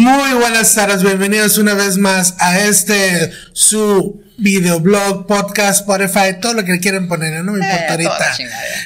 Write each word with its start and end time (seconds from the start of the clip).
Muy 0.00 0.32
buenas 0.32 0.74
tardes, 0.74 1.02
bienvenidos 1.02 1.58
una 1.58 1.74
vez 1.74 1.98
más 1.98 2.32
a 2.38 2.58
este 2.60 3.30
su 3.52 4.22
videoblog, 4.38 5.26
podcast, 5.26 5.80
Spotify, 5.80 6.40
todo 6.40 6.54
lo 6.54 6.64
que 6.64 6.80
quieren 6.80 7.06
poner, 7.06 7.44
no 7.44 7.52
me 7.52 7.58
importa 7.58 7.84
Eh, 7.84 7.90
ahorita. 7.90 8.36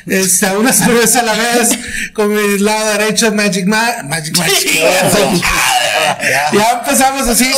Este, 0.06 0.56
una 0.56 0.72
cerveza 0.72 1.20
a 1.20 1.22
la 1.22 1.34
vez, 1.34 1.68
con 2.14 2.34
mi 2.34 2.58
lado 2.58 2.98
derecho 2.98 3.32
Magic 3.32 3.64
Ma 3.64 4.02
Magic 4.02 4.36
Magic. 4.36 4.72
Ya. 6.20 6.50
ya 6.52 6.70
empezamos 6.80 7.28
así. 7.28 7.48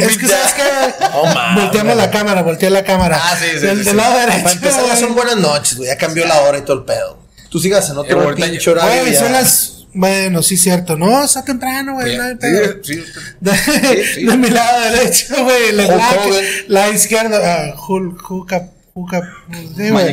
Es 0.00 0.18
que 0.18 0.26
sabes 0.26 0.52
que 0.54 0.62
volteamos 1.54 1.96
la 1.96 2.10
cámara, 2.10 2.42
volteé 2.42 2.68
la 2.68 2.82
cámara. 2.82 3.20
Ah, 3.22 3.36
sí, 3.38 3.46
sí, 3.54 3.64
Del, 3.64 3.78
sí, 3.78 3.84
del 3.84 3.90
sí. 3.90 3.94
lado 3.94 4.18
derecho. 4.18 4.42
Para 4.42 4.54
empezar, 4.56 4.86
ya 4.88 4.96
son 4.96 5.14
buenas 5.14 5.36
noches, 5.36 5.76
güey. 5.76 5.88
Ya 5.88 5.96
cambió 5.96 6.26
la 6.26 6.40
hora 6.40 6.58
y 6.58 6.62
todo 6.62 6.78
el 6.78 6.84
pedo. 6.84 7.22
Tú 7.48 7.60
sigas 7.60 7.88
en 7.90 7.94
Eh, 7.94 7.98
otro 8.00 8.34
pinche 8.34 8.68
horario. 8.70 9.02
Güey, 9.02 9.12
ya. 9.12 9.20
son 9.20 9.32
las. 9.32 9.73
Bueno, 9.94 10.42
sí, 10.42 10.56
cierto. 10.56 10.96
No, 10.96 11.24
está 11.24 11.44
temprano, 11.44 11.94
güey. 11.94 12.16
no. 12.16 12.24
Sí, 12.82 12.94
sí. 12.94 13.04
De, 13.40 13.54
sí. 14.14 14.24
de 14.26 14.36
mi 14.36 14.50
lado 14.50 14.80
derecho, 14.90 15.44
güey. 15.44 15.72
La, 15.72 15.86
la- 16.68 16.88
izquierda, 16.90 17.38
ah, 17.70 17.74
Hulk, 17.88 18.28
Hulk, 18.30 18.52
Hulk, 18.94 19.24
Mike. 19.76 20.12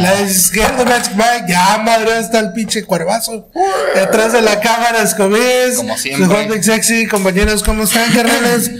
La 0.00 0.20
izquierda, 0.22 0.84
Magic 0.84 1.12
Mike. 1.14 1.44
Ya, 1.48 1.78
madre, 1.78 2.18
está 2.18 2.40
el 2.40 2.52
pinche 2.52 2.84
cuervazo. 2.84 3.48
Detrás 3.94 4.32
de 4.32 4.42
la 4.42 4.60
cámara, 4.60 5.02
Escobis. 5.02 5.76
Como 5.76 5.96
siempre. 5.96 6.48
Big 6.48 6.62
Sexy, 6.64 7.06
compañeros, 7.06 7.62
¿cómo 7.62 7.84
están, 7.84 8.12
carnales? 8.12 8.70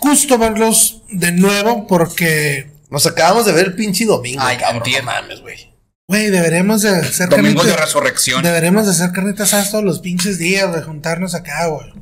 Gusto 0.00 0.36
verlos 0.38 1.02
de 1.10 1.32
nuevo 1.32 1.86
porque, 1.86 2.70
Nos 2.90 3.06
acabamos 3.06 3.46
de 3.46 3.52
ver 3.52 3.66
el 3.66 3.74
pinche 3.74 4.04
domingo, 4.04 4.42
Ay, 4.42 4.56
cabrón. 4.58 4.82
No 4.98 5.02
mames, 5.02 5.40
güey. 5.40 5.73
Güey, 6.06 6.30
deberemos 6.30 6.82
de 6.82 6.90
hacer 6.90 7.28
Domingos 7.28 7.66
de 7.66 7.72
carnitas- 7.72 7.84
resurrección. 7.86 8.42
Deberemos 8.42 8.86
de 8.86 8.92
hacer 8.92 9.12
carnitas 9.12 9.48
asadas 9.48 9.70
todos 9.70 9.84
los 9.84 10.00
pinches 10.00 10.38
días, 10.38 10.74
de 10.74 10.82
juntarnos 10.82 11.34
acá, 11.34 11.66
güey. 11.66 11.92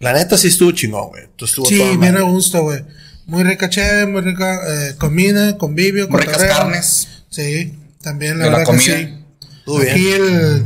La 0.00 0.12
neta 0.12 0.38
sí 0.38 0.48
estuvo 0.48 0.70
chingón, 0.72 1.08
güey. 1.08 1.24
Sí, 1.68 1.96
bien 1.98 2.16
a 2.16 2.20
gusto, 2.22 2.62
güey. 2.62 2.84
Muy 3.26 3.42
rica 3.42 3.68
chévere, 3.68 4.06
muy 4.06 4.22
rica 4.22 4.60
eh, 4.66 4.94
comida, 4.96 5.58
convivio, 5.58 6.08
Muy 6.08 6.20
ricas 6.20 6.42
carnes. 6.44 7.08
Sí, 7.30 7.74
también 8.00 8.38
la 8.38 8.44
De 8.46 8.50
la 8.52 8.58
verdad 8.58 8.72
que 8.72 8.78
comida. 8.78 8.96
sí. 8.96 9.24
Estuvo 9.58 9.78
bien. 9.80 9.90
Aquí 9.92 10.08
el 10.12 10.64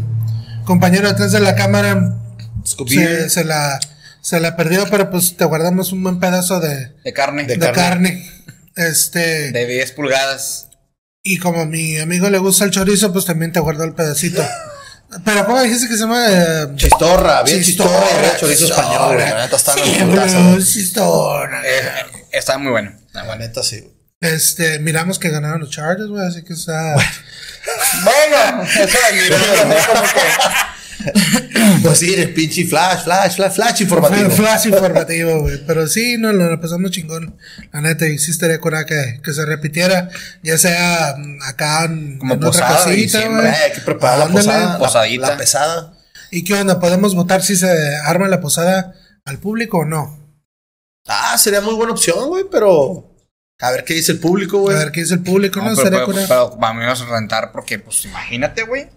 compañero 0.65 1.09
atrás 1.09 1.33
de 1.33 1.41
la 1.41 1.57
cámara 1.57 2.19
se, 2.65 3.31
se 3.31 3.45
la 3.45 3.81
se 4.21 4.39
la 4.39 4.55
perdió, 4.57 4.87
pero 4.89 5.11
pues 5.11 5.37
te 5.37 5.45
guardamos 5.45 5.91
un 5.91 6.05
buen 6.05 6.21
pedazo 6.21 6.61
de, 6.61 6.93
De 7.03 7.13
carne. 7.13 7.45
de 7.45 7.57
De, 7.57 7.73
carne. 7.73 8.25
Este, 8.77 9.51
10 9.51 9.93
pulgadas. 9.93 10.69
Y 11.23 11.39
como 11.39 11.63
a 11.63 11.67
mi 11.67 11.99
amigo 11.99 12.29
le 12.31 12.39
gusta 12.39 12.65
el 12.65 12.71
chorizo, 12.71 13.13
pues 13.13 13.25
también 13.25 13.53
te 13.53 13.61
guardó 13.61 13.85
el 13.85 13.95
pedacito. 13.95 14.45
Pero 15.25 15.45
¿cómo 15.45 15.63
dijiste 15.63 15.89
que 15.89 15.95
se 15.95 16.01
llama? 16.01 16.25
Eh, 16.29 16.69
Chistorra, 16.75 17.43
bien 17.43 17.63
chistorra. 17.63 17.91
Chistorra, 18.01 18.37
chorizo 18.39 18.65
español. 18.65 19.19
La 19.19 19.43
neta 19.45 19.57
está 19.57 19.75
sí, 19.75 19.99
bro, 20.05 20.59
chistorra. 20.65 21.63
Eh, 21.65 21.93
está 22.33 22.57
muy 22.59 22.73
bueno. 22.73 22.93
La 23.13 23.25
bueno. 23.25 23.41
neta 23.41 23.63
sí. 23.63 23.93
Este, 24.21 24.79
miramos 24.79 25.19
que 25.19 25.29
ganaron 25.29 25.61
los 25.61 25.71
Chargers, 25.71 26.09
güey, 26.09 26.27
así 26.27 26.43
que 26.43 26.55
está. 26.55 26.95
Bueno, 26.95 28.63
eso 28.81 28.99
de 29.11 29.23
mirar, 29.23 29.41
así 29.77 29.87
como 29.87 30.03
que. 30.03 30.72
Pues 31.83 31.99
sí, 31.99 32.13
el 32.15 32.33
pinche 32.35 32.65
flash, 32.67 33.05
flash, 33.05 33.37
flash, 33.37 33.53
flash 33.55 33.81
informativo. 33.83 34.31
Flash 34.37 34.67
informativo, 34.67 35.41
güey. 35.43 35.59
Pero 35.67 35.87
sí, 35.87 36.17
no, 36.19 36.33
lo 36.33 36.61
pasamos 36.61 36.91
chingón. 36.91 37.37
La 37.73 37.81
neta, 37.81 38.07
y 38.07 38.19
sí 38.19 38.31
estaría 38.31 38.61
cura 38.61 38.85
que, 38.87 39.21
que 39.23 39.33
se 39.33 39.45
repitiera, 39.47 40.09
ya 40.43 40.59
sea 40.59 41.15
mm, 41.17 41.43
acá 41.43 41.85
en, 41.85 42.19
Como 42.19 42.35
en 42.35 42.45
otra 42.45 42.67
posada 42.69 42.85
casita, 42.85 42.95
diciembre, 43.19 43.43
güey. 43.49 43.53
Eh, 43.55 43.65
hay 43.67 43.73
que 43.73 43.81
preparar 43.81 44.19
la 44.19 44.29
posada. 44.29 44.73
la- 44.75 44.79
Posadita. 44.79 45.29
La, 45.31 45.37
pesada. 45.37 45.95
¿Y 46.31 46.45
qué 46.45 46.55
onda? 46.55 46.79
¿Podemos 46.81 47.15
votar 47.15 47.43
si 47.43 47.57
se 47.57 47.97
arma 47.97 48.29
la 48.29 48.41
posada 48.41 48.95
al 49.25 49.39
público 49.39 49.79
o 49.79 49.85
no? 49.85 50.19
Ah, 51.07 51.37
sería 51.39 51.61
muy 51.61 51.75
buena 51.75 51.93
opción, 51.93 52.29
güey, 52.29 52.45
pero. 52.51 53.09
A 53.61 53.71
ver 53.71 53.85
qué 53.85 53.95
dice 53.95 54.13
el 54.13 54.19
público, 54.19 54.59
A 54.59 54.61
güey. 54.63 54.77
ver 54.77 54.91
qué 54.93 55.03
dice 55.03 55.15
el 55.15 55.23
público, 55.23 55.61
¿no? 55.61 55.71
No, 55.71 55.77
pero, 55.77 55.89
estaría 55.89 56.07
pero, 56.07 56.27
pero 56.29 56.57
vamos 56.59 57.01
a 57.01 57.07
rentar 57.07 57.53
porque, 57.53 57.79
pues, 57.79 58.05
imagínate, 58.05 58.63
güey. 58.65 58.89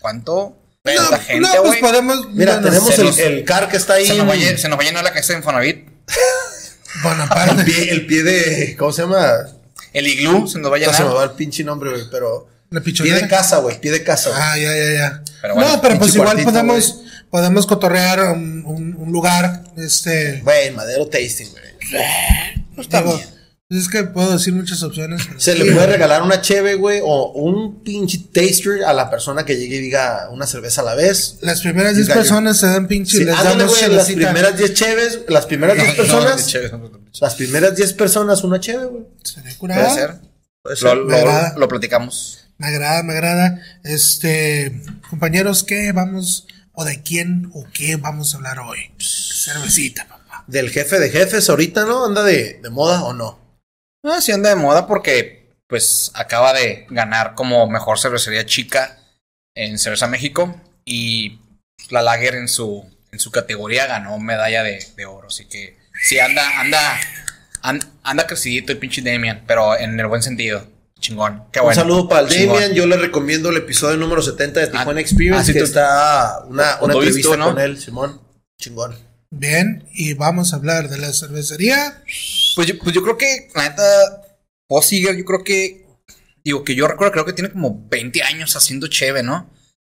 ¿Cuánto? 0.00 0.58
No, 0.84 0.92
¿Cuánta 1.08 1.34
no, 1.38 1.48
pues 1.48 1.62
güey? 1.62 1.80
podemos. 1.80 2.28
Mira, 2.32 2.54
bueno, 2.54 2.68
tenemos 2.68 2.98
el, 2.98 3.04
nos- 3.04 3.18
el 3.18 3.44
car 3.44 3.68
que 3.68 3.76
está 3.76 3.94
ahí. 3.94 4.06
se, 4.06 4.16
nos 4.16 4.26
va 4.28 4.32
a, 4.32 4.34
en- 4.34 4.40
llen- 4.42 4.56
se 4.58 4.68
nos 4.68 4.76
va 4.78 4.82
a 4.82 4.86
llenar 4.86 5.04
la 5.04 5.12
casa 5.12 5.32
de 5.32 5.38
Infonavit. 5.38 5.76
el, 6.96 7.02
Bonaparte. 7.04 7.64
pie, 7.64 7.90
el 7.92 8.06
pie 8.06 8.22
de. 8.24 8.76
¿Cómo 8.76 8.92
se 8.92 9.02
llama? 9.02 9.32
El 9.92 10.08
iglú 10.08 10.48
se 10.48 10.58
nos 10.58 10.72
va 10.72 10.76
a 10.76 10.80
No 10.80 10.86
se 10.86 10.90
me 10.92 10.98
llenar. 10.98 11.16
va 11.16 11.24
el 11.24 11.30
pinche 11.32 11.62
nombre, 11.62 11.90
güey, 11.90 12.02
pero. 12.10 12.48
La 12.70 12.80
Pie 12.80 13.12
de 13.14 13.28
casa, 13.28 13.58
güey, 13.58 13.78
pie 13.82 13.90
de 13.92 14.02
casa. 14.02 14.30
Ah, 14.34 14.56
ya, 14.56 14.74
ya, 14.74 14.92
ya. 14.94 15.22
Pero 15.42 15.54
bueno, 15.54 15.72
no, 15.74 15.82
pero 15.82 15.98
pues 15.98 16.14
igual 16.14 16.28
cuartito, 16.28 16.50
podemos, 16.50 17.00
podemos 17.30 17.66
cotorrear 17.66 18.20
un, 18.32 18.64
un, 18.64 18.94
un 18.98 19.12
lugar, 19.12 19.62
este. 19.76 20.40
Güey, 20.42 20.70
madero 20.70 21.06
tasting, 21.06 21.50
güey. 21.50 21.64
No 22.74 22.82
está 22.82 23.02
bien. 23.02 23.20
Es 23.72 23.88
que 23.88 24.04
puedo 24.04 24.32
decir 24.32 24.52
muchas 24.52 24.82
opciones. 24.82 25.22
Se 25.38 25.52
sí, 25.52 25.58
le 25.58 25.64
puede 25.66 25.76
güey. 25.86 25.86
regalar 25.92 26.22
una 26.22 26.40
cheve, 26.42 26.74
güey, 26.74 27.00
o 27.02 27.32
un 27.32 27.82
pinche 27.82 28.18
taster 28.32 28.84
a 28.84 28.92
la 28.92 29.08
persona 29.10 29.44
que 29.46 29.56
llegue 29.56 29.76
y 29.76 29.80
diga 29.80 30.28
una 30.30 30.46
cerveza 30.46 30.82
a 30.82 30.84
la 30.84 30.94
vez. 30.94 31.38
Las 31.40 31.60
primeras 31.62 31.92
You 31.92 31.98
10 32.04 32.08
got 32.08 32.14
your- 32.16 32.22
personas 32.24 32.60
se 32.60 32.66
dan 32.66 32.86
pinche 32.86 33.16
y 33.16 33.20
Sí, 33.20 33.24
les 33.24 33.34
ándale, 33.36 33.58
damos 33.60 33.78
güey, 33.80 33.94
las 33.96 34.06
primeras 34.10 34.58
10 34.58 34.74
cheves, 34.74 35.20
las 35.28 35.46
primeras 35.46 35.76
10 35.76 35.94
personas, 35.96 36.54
No, 36.72 36.90
las 37.20 37.34
primeras 37.34 37.74
10 37.76 37.92
personas 37.94 38.44
una 38.44 38.60
cheve, 38.60 38.84
güey. 38.84 39.04
Sería 39.24 39.42
Puede 39.42 39.56
curada. 39.56 39.94
ser. 39.94 40.14
Puede 40.62 40.76
ser. 40.76 40.96
Lo, 40.96 41.04
lo- 41.06 41.58
lo 41.58 41.68
platicamos. 41.68 42.40
Me 42.58 42.66
agrada, 42.66 43.02
me 43.02 43.12
agrada. 43.14 43.58
Este, 43.84 44.82
compañeros, 45.08 45.64
¿qué 45.64 45.92
vamos 45.92 46.46
o 46.72 46.84
de 46.84 47.02
quién 47.02 47.50
o 47.54 47.64
qué 47.72 47.96
vamos 47.96 48.34
a 48.34 48.36
hablar 48.36 48.58
hoy? 48.60 48.78
Cervecita, 48.98 50.06
papá. 50.08 50.44
Del 50.46 50.70
jefe 50.70 50.98
de 51.00 51.10
jefes 51.10 51.48
ahorita, 51.48 51.84
¿no? 51.84 52.04
¿Anda 52.04 52.22
de, 52.22 52.60
de 52.62 52.70
moda 52.70 53.04
o 53.04 53.12
no? 53.14 53.40
Ah, 54.04 54.20
sí 54.20 54.32
anda 54.32 54.48
de 54.50 54.56
moda 54.56 54.86
porque, 54.86 55.50
pues, 55.68 56.10
acaba 56.14 56.52
de 56.52 56.86
ganar 56.90 57.34
como 57.34 57.68
mejor 57.68 57.98
cervecería 57.98 58.44
chica 58.46 58.98
en 59.54 59.78
Cerveza 59.78 60.06
México 60.08 60.60
y 60.84 61.38
la 61.90 62.02
Lager 62.02 62.34
en 62.34 62.48
su, 62.48 62.84
en 63.12 63.18
su 63.20 63.30
categoría 63.30 63.86
ganó 63.86 64.18
medalla 64.18 64.62
de, 64.62 64.84
de 64.96 65.06
oro. 65.06 65.28
Así 65.28 65.44
que 65.46 65.76
sí, 66.02 66.18
anda, 66.18 66.60
anda, 66.60 66.98
an- 67.62 67.82
anda 68.02 68.26
crecidito 68.26 68.72
el 68.72 68.78
pinche 68.78 69.02
Damian, 69.02 69.44
pero 69.46 69.78
en 69.78 69.98
el 69.98 70.06
buen 70.06 70.22
sentido. 70.22 70.66
Chingón. 70.98 71.44
Qué 71.52 71.58
Un 71.58 71.66
bueno. 71.66 71.80
saludo 71.80 72.08
para 72.08 72.22
el 72.22 72.28
Chingón. 72.28 72.54
Damian. 72.60 72.74
Yo 72.74 72.86
le 72.86 72.96
recomiendo 72.96 73.50
el 73.50 73.56
episodio 73.56 73.96
número 73.96 74.22
70 74.22 74.60
de 74.60 74.66
Tijuana 74.68 74.98
Ah, 74.98 75.02
Experience, 75.02 75.40
ah, 75.40 75.44
sí, 75.44 75.52
que 75.52 75.58
tú- 75.60 75.64
está 75.64 76.40
una, 76.46 76.78
entrevista 76.80 77.36
¿no? 77.36 77.46
con 77.50 77.60
él, 77.60 77.80
Simón. 77.80 78.20
Chingón. 78.60 78.96
Bien, 79.34 79.88
y 79.94 80.12
vamos 80.12 80.52
a 80.52 80.56
hablar 80.56 80.90
de 80.90 80.98
la 80.98 81.10
cervecería. 81.14 82.04
Pues 82.54 82.68
yo, 82.68 82.78
pues 82.78 82.94
yo 82.94 83.02
creo 83.02 83.16
que, 83.16 83.48
la 83.54 83.70
neta, 83.70 83.82
Possiger, 84.68 85.16
yo 85.16 85.24
creo 85.24 85.42
que, 85.42 85.86
digo, 86.44 86.62
que 86.64 86.74
yo 86.74 86.86
recuerdo, 86.86 87.12
creo 87.12 87.24
que 87.24 87.32
tiene 87.32 87.50
como 87.50 87.82
20 87.88 88.22
años 88.22 88.54
haciendo 88.56 88.88
cheve, 88.88 89.22
¿no? 89.22 89.50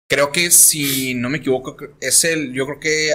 Creo 0.07 0.31
que 0.31 0.51
si 0.51 1.15
no 1.15 1.29
me 1.29 1.39
equivoco, 1.39 1.75
es 1.99 2.23
el, 2.25 2.53
yo 2.53 2.67
creo 2.67 2.79
que 2.79 3.09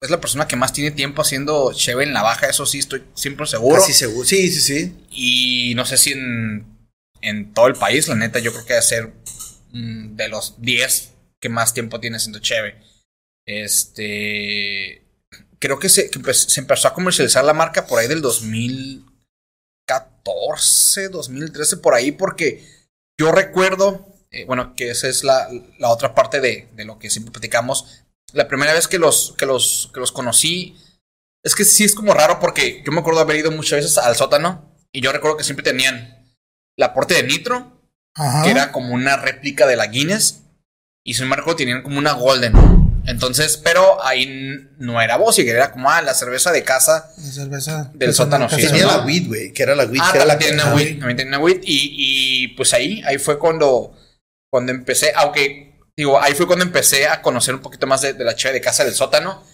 es 0.00 0.10
la 0.10 0.22
persona 0.22 0.48
que 0.48 0.56
más 0.56 0.72
tiene 0.72 0.90
tiempo 0.90 1.20
haciendo 1.20 1.74
cheve 1.74 2.04
en 2.04 2.14
la 2.14 2.22
baja, 2.22 2.48
eso 2.48 2.64
sí, 2.64 2.78
estoy 2.78 3.04
siempre 3.12 3.46
seguro. 3.46 3.78
Casi 3.78 3.92
seguro. 3.92 4.26
Sí, 4.26 4.50
sí, 4.50 4.60
sí. 4.62 4.96
Y 5.10 5.74
no 5.74 5.84
sé 5.84 5.98
si 5.98 6.12
en, 6.12 6.64
en 7.20 7.52
todo 7.52 7.66
el 7.66 7.74
país, 7.74 8.08
la 8.08 8.14
neta, 8.14 8.38
yo 8.38 8.52
creo 8.52 8.64
que 8.64 8.72
debe 8.72 8.86
ser 8.86 9.12
mm, 9.72 10.16
de 10.16 10.28
los 10.28 10.62
10 10.62 11.12
que 11.38 11.50
más 11.50 11.74
tiempo 11.74 12.00
tiene 12.00 12.16
haciendo 12.16 12.38
cheve. 12.38 12.76
Este. 13.44 15.09
Creo 15.60 15.78
que 15.78 15.88
se, 15.88 16.10
que 16.10 16.18
empe- 16.18 16.32
se 16.34 16.60
empezó 16.60 16.88
a 16.88 16.94
comercializar 16.94 17.44
la 17.44 17.54
marca 17.54 17.86
por 17.86 17.98
ahí 17.98 18.08
del 18.08 18.22
2014, 18.22 21.08
2013, 21.10 21.76
por 21.78 21.94
ahí, 21.94 22.12
porque 22.12 22.64
yo 23.18 23.32
recuerdo, 23.32 24.06
eh, 24.30 24.44
bueno, 24.46 24.74
que 24.74 24.90
esa 24.90 25.08
es 25.08 25.24
la, 25.24 25.48
la 25.78 25.90
otra 25.90 26.14
parte 26.14 26.40
de, 26.40 26.68
de 26.74 26.84
lo 26.84 26.98
que 26.98 27.10
siempre 27.10 27.32
platicamos. 27.32 28.02
La 28.32 28.48
primera 28.48 28.72
vez 28.72 28.88
que 28.88 28.98
los, 28.98 29.34
que 29.36 29.46
los, 29.46 29.90
que 29.92 30.00
los 30.00 30.12
conocí, 30.12 30.76
es 31.44 31.54
que 31.54 31.64
sí 31.64 31.84
es 31.84 31.94
como 31.94 32.14
raro 32.14 32.38
porque 32.40 32.82
yo 32.84 32.92
me 32.92 33.00
acuerdo 33.00 33.20
haber 33.20 33.36
ido 33.36 33.50
muchas 33.50 33.80
veces 33.80 33.98
al 33.98 34.16
sótano 34.16 34.74
y 34.92 35.00
yo 35.00 35.12
recuerdo 35.12 35.36
que 35.36 35.44
siempre 35.44 35.64
tenían 35.64 36.34
la 36.78 36.86
aporte 36.86 37.14
de 37.14 37.22
nitro, 37.24 37.80
Ajá. 38.14 38.42
que 38.44 38.50
era 38.50 38.72
como 38.72 38.94
una 38.94 39.16
réplica 39.16 39.66
de 39.66 39.76
la 39.76 39.86
Guinness, 39.86 40.42
y 41.04 41.14
sin 41.14 41.24
embargo 41.24 41.56
tenían 41.56 41.82
como 41.82 41.98
una 41.98 42.12
Golden. 42.12 42.52
Entonces, 43.10 43.56
pero 43.56 44.02
ahí 44.04 44.68
no 44.78 45.00
era 45.00 45.16
vos, 45.16 45.38
era 45.38 45.72
como 45.72 45.90
ah, 45.90 46.00
la 46.00 46.14
cerveza 46.14 46.52
de 46.52 46.62
casa. 46.62 47.12
La 47.18 47.30
cerveza. 47.30 47.90
Del 47.94 48.14
sótano, 48.14 48.48
sí, 48.48 48.56
Tenía 48.66 48.86
¿no? 48.86 48.98
la 48.98 49.04
weed, 49.04 49.26
güey, 49.26 49.52
que 49.52 49.62
era 49.62 49.74
la 49.74 49.84
weed, 49.84 50.00
Ah, 50.02 50.10
que 50.12 50.18
era 50.18 50.26
la 50.26 50.38
que... 50.38 50.46
tenía 50.46 50.74
wheat, 50.74 50.98
también 50.98 51.16
tenía 51.16 51.38
y, 51.62 51.62
y 51.64 52.48
pues 52.48 52.72
ahí, 52.72 53.02
ahí 53.04 53.18
fue 53.18 53.38
cuando, 53.38 53.94
cuando 54.50 54.72
empecé, 54.72 55.12
aunque 55.16 55.70
digo, 55.96 56.20
ahí 56.20 56.34
fue 56.34 56.46
cuando 56.46 56.64
empecé 56.64 57.08
a 57.08 57.20
conocer 57.20 57.54
un 57.54 57.60
poquito 57.60 57.86
más 57.86 58.00
de, 58.00 58.14
de 58.14 58.24
la 58.24 58.34
cheve 58.34 58.54
de 58.54 58.60
casa 58.60 58.84
del 58.84 58.94
sótano. 58.94 59.44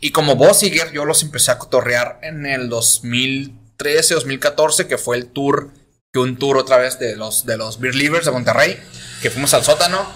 Y 0.00 0.10
como 0.10 0.36
Bossiger, 0.36 0.90
yo 0.92 1.04
los 1.04 1.22
empecé 1.22 1.50
a 1.50 1.58
cotorrear 1.58 2.18
en 2.22 2.46
el 2.46 2.68
2013, 2.68 4.14
2014, 4.14 4.86
que 4.86 4.98
fue 4.98 5.16
el 5.16 5.26
tour, 5.26 5.70
que 6.12 6.18
un 6.18 6.36
tour 6.38 6.56
otra 6.56 6.76
vez 6.76 6.98
de 6.98 7.16
los, 7.16 7.46
de 7.46 7.56
los 7.56 7.78
Beer 7.78 7.94
Leavers 7.94 8.24
de 8.24 8.32
Monterrey, 8.32 8.78
que 9.20 9.30
fuimos 9.30 9.54
al 9.54 9.64
sótano. 9.64 10.06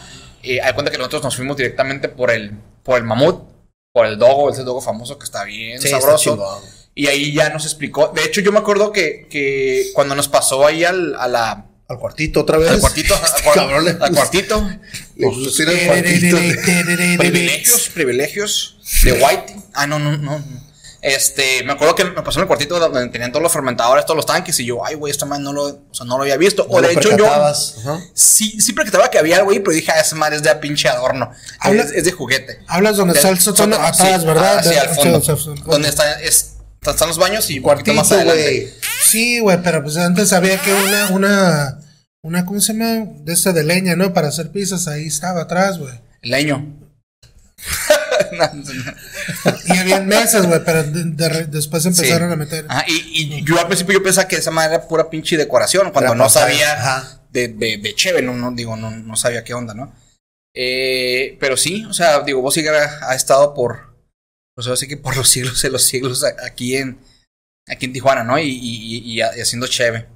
Y 0.43 0.59
hay 0.59 0.73
cuenta 0.75 0.91
que 0.91 0.99
nosotros 0.99 1.23
nos 1.23 1.37
fuimos 1.37 1.57
directamente 1.57 2.09
por 2.09 2.31
el, 2.31 2.59
por 2.87 2.97
el 2.99 3.05
mamut, 3.05 3.43
por 3.93 4.07
el 4.07 4.17
dogo, 4.19 4.49
ese 4.51 4.63
dogo 4.63 4.81
famoso 4.81 5.19
que 5.19 5.25
está 5.25 5.45
bien 5.45 5.81
Sí, 5.83 5.89
sabroso. 5.89 6.63
y 6.95 7.09
ahí 7.09 7.33
ya 7.35 7.51
nos 7.51 7.65
explicó. 7.67 8.13
De 8.15 8.25
hecho, 8.25 8.41
yo 8.41 8.53
me 8.53 8.59
acuerdo 8.61 8.93
que, 8.93 9.27
que 9.29 9.91
cuando 9.95 10.15
nos 10.15 10.29
pasó 10.29 10.67
ahí 10.67 10.85
al, 10.85 11.15
a 11.17 11.29
la, 11.29 11.67
Al 11.89 11.99
cuartito 11.99 12.41
otra 12.41 12.59
vez. 12.59 12.71
al 12.71 12.81
cuartito, 12.81 13.15
al, 13.15 13.23
Este 13.25 13.43
cuar- 13.43 13.55
cabrón 13.55 13.85
le 13.85 13.91
al 13.91 14.13
cuartito, 14.15 14.67
le 15.17 15.27
cuartito. 15.87 16.37
privilegios, 17.19 17.89
privilegios 17.93 18.79
de 19.03 19.13
White. 19.13 19.57
Ah, 19.75 19.87
no, 19.87 19.99
no, 19.99 20.17
no. 20.17 20.43
Este, 21.03 21.63
me 21.65 21.73
acuerdo 21.75 21.95
que 21.95 22.05
me 22.05 22.23
pasó 22.23 22.39
en 22.41 22.45
el 22.45 22.47
cuartito 22.49 22.79
donde 22.81 23.09
tenían 23.11 23.31
todos 23.31 23.43
los 23.43 23.53
fermentadores, 23.53 24.05
todos 24.07 24.17
los 24.17 24.27
tanques, 24.27 24.59
y 24.61 24.65
yo, 24.65 24.85
ay, 24.85 24.95
güey, 24.97 25.11
esta 25.11 25.25
madre 25.27 25.45
no 25.45 25.53
lo, 25.53 25.65
o 25.65 25.95
sea, 25.95 26.05
no 26.07 26.17
lo 26.17 26.23
había 26.23 26.37
visto. 26.37 26.67
No 26.69 26.77
o 26.77 26.81
de 26.83 26.93
hecho, 26.93 27.11
yo 27.11 27.17
percatabas. 27.17 27.77
Ajá. 27.81 28.01
sí, 28.15 28.61
sí 28.61 28.73
percataba 28.73 29.09
que 29.11 29.19
había 29.19 29.37
algo 29.37 29.51
ahí, 29.53 29.61
pero 29.61 29.73
dije, 29.73 29.93
ah, 29.93 30.01
esa 30.01 30.17
madre 30.17 30.37
es 30.37 30.43
de 30.43 30.55
pinche 30.57 30.89
adorno. 30.89 31.31
Habla- 31.61 31.83
Es, 31.85 31.93
es 31.93 32.05
de 32.05 32.13
juguete. 32.13 32.59
Hablas 32.67 32.97
donde 32.97 33.15
está 33.15 33.29
el 33.29 33.39
sótano 33.39 33.77
Sí, 33.95 34.03
¿verdad? 34.27 34.59
ah, 34.59 34.63
sí, 34.63 34.69
De- 34.71 34.79
al 34.81 34.89
fondo. 34.89 35.21
sí, 35.21 35.33
sí, 35.37 35.51
sí. 35.57 35.63
Donde 35.67 35.89
está, 35.89 36.21
es, 36.21 36.55
están 36.85 37.09
los 37.09 37.19
baños 37.19 37.49
y 37.51 37.59
un 37.59 37.65
poquito 37.65 37.93
Cuartito, 37.93 37.95
más 37.95 38.13
adelante. 38.13 38.75
Sí, 39.05 39.39
güey, 39.41 39.63
pero 39.63 39.83
pues 39.83 39.97
antes 39.97 40.33
había 40.33 40.61
que 40.61 40.73
una, 40.73 41.09
una, 41.11 41.79
una, 42.23 42.45
¿cómo 42.47 42.61
se 42.61 42.73
llama? 42.73 43.07
De 43.21 43.33
esta 43.33 43.53
de 43.53 43.63
leña, 43.65 43.95
¿no? 43.97 44.13
Para 44.13 44.29
hacer 44.29 44.51
pizzas, 44.51 44.89
ahí 44.89 45.07
estaba 45.07 45.43
atrás, 45.43 45.79
güey. 45.79 45.93
Leño. 46.23 46.75
Y 49.67 49.77
había 49.77 50.01
mesas, 50.01 50.47
güey, 50.47 50.61
pero 50.65 50.83
de- 50.85 51.05
de- 51.05 51.47
después 51.47 51.85
empezaron 51.87 52.29
Sí. 52.29 52.33
a 52.35 52.37
meter. 52.37 52.67
Ajá, 52.69 52.85
y, 52.89 53.37
y 53.39 53.45
yo 53.45 53.59
al 53.59 53.67
principio 53.67 53.95
yo 53.95 54.03
pensaba 54.03 54.29
que 54.29 54.37
esa 54.37 54.51
madre 54.51 54.75
era 54.77 54.89
pura 54.89 55.11
pinche 55.11 55.37
decoración, 55.37 55.91
cuando 55.93 56.15
no 56.15 56.29
sabía 56.29 57.21
de, 57.31 57.49
de, 57.49 57.79
de 57.79 57.95
cheve, 57.95 58.23
no, 58.23 58.35
no, 58.35 58.53
digo, 58.53 58.77
no, 58.77 58.91
no 58.91 59.17
sabía 59.17 59.45
qué 59.45 59.55
onda, 59.55 59.75
¿no? 59.75 59.93
Eh, 60.55 61.37
pero 61.41 61.57
sí, 61.57 61.85
o 61.85 61.93
sea, 61.93 62.21
digo, 62.21 62.41
vos 62.41 62.57
ha, 62.57 63.11
ha 63.11 63.15
estado 63.15 63.53
por, 63.55 63.95
pues 64.55 64.67
ahora 64.67 64.77
sí 64.79 64.89
que 64.89 64.97
por 64.97 65.17
los 65.17 65.29
siglos 65.29 65.61
de 65.61 65.69
los 65.71 65.83
siglos 65.85 66.25
aquí 66.25 66.77
en, 66.77 66.99
aquí 67.69 67.87
en 67.87 67.93
Tijuana, 67.93 68.25
¿no? 68.25 68.39
Y, 68.39 68.49
y, 68.49 68.97
y- 68.97 69.13
y 69.17 69.21
haciendo 69.21 69.67
cheve. 69.67 70.07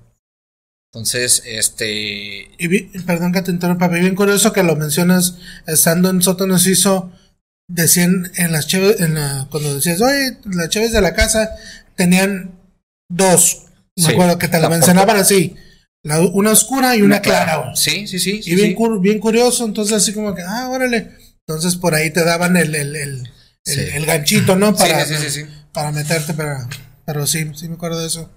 Entonces, 0.93 1.43
este, 1.47 2.51
Y 2.59 2.67
vi- 2.67 2.91
perdón 3.07 3.33
que 3.33 3.43
te 3.43 3.51
interrumpa, 3.53 3.89
pero 3.89 4.01
bien 4.03 4.17
curioso 4.17 4.53
que 4.53 4.63
lo 4.65 4.75
mencionas 4.75 5.37
estando 5.67 6.11
en 6.11 6.21
Sótano 6.23 6.59
Suizo. 6.59 7.13
Decían 7.73 8.33
en 8.35 8.51
las 8.51 8.67
cheves, 8.67 9.01
en 9.01 9.15
la, 9.15 9.47
cuando 9.51 9.75
decías, 9.77 10.01
oye, 10.01 10.39
las 10.45 10.69
cheves 10.71 10.91
de 10.93 11.01
la 11.01 11.15
casa 11.15 11.51
tenían 11.95 12.59
dos. 13.09 13.63
Me 13.97 14.07
Sí, 14.07 14.13
acuerdo 14.13 14.39
que 14.39 14.49
te 14.49 14.57
la 14.57 14.63
la 14.65 14.71
mencionaban 14.71 15.17
así: 15.17 15.55
la- 16.03 16.21
una 16.21 16.51
oscura 16.51 16.97
y 16.97 17.03
una, 17.03 17.21
clara, 17.23 17.57
güey. 17.59 17.77
Sí, 17.77 18.09
sí, 18.09 18.19
sí. 18.19 18.43
sí, 18.43 18.51
Y 18.51 18.55
bien, 18.57 18.71
sí. 18.71 18.75
cur- 18.77 19.01
bien 19.01 19.21
curioso, 19.21 19.65
entonces 19.65 19.95
así 19.97 20.13
como 20.13 20.35
que, 20.35 20.43
ah, 20.43 20.69
órale. 20.69 21.11
Entonces 21.47 21.77
por 21.77 21.95
ahí 21.95 22.11
te 22.13 22.25
daban 22.25 22.57
el, 22.57 22.75
el, 22.75 22.97
el, 22.97 22.97
el- 22.97 23.31
Sí. 23.65 23.81
el 23.95 24.05
ganchito, 24.07 24.57
¿no? 24.57 24.73
Sí, 24.77 24.79
Para, 24.83 25.05
sí, 25.07 25.15
sí, 25.21 25.31
sí. 25.31 25.45
para 25.73 25.93
meterte, 25.93 26.35
pero, 26.35 26.57
pero 27.07 27.27
sí, 27.27 27.45
sí 27.55 27.69
me 27.69 27.75
acuerdo 27.75 28.01
de 28.01 28.07
eso. 28.09 28.29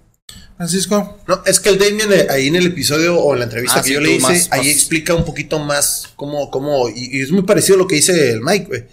Francisco, 0.56 1.18
No, 1.26 1.42
es 1.44 1.58
que 1.58 1.70
el 1.70 1.78
Damien 1.78 2.12
eh, 2.12 2.26
ahí 2.30 2.46
en 2.46 2.56
el 2.56 2.66
episodio 2.66 3.18
o 3.18 3.32
en 3.32 3.40
la 3.40 3.44
entrevista 3.46 3.80
Ah, 3.80 3.82
que 3.82 3.88
sí, 3.88 3.94
yo 3.94 4.00
le 4.00 4.12
hice, 4.12 4.22
más- 4.22 4.48
ahí 4.52 4.60
más- 4.60 4.68
explica 4.68 5.14
un 5.14 5.24
poquito 5.24 5.58
más 5.58 6.10
cómo, 6.14 6.50
cómo, 6.52 6.88
y, 6.88 7.18
y 7.18 7.22
es 7.22 7.30
muy 7.32 7.42
parecido 7.42 7.74
a 7.76 7.78
lo 7.78 7.86
que 7.88 7.96
dice 7.96 8.30
el 8.30 8.40
Mike, 8.40 8.66
güey. 8.66 8.84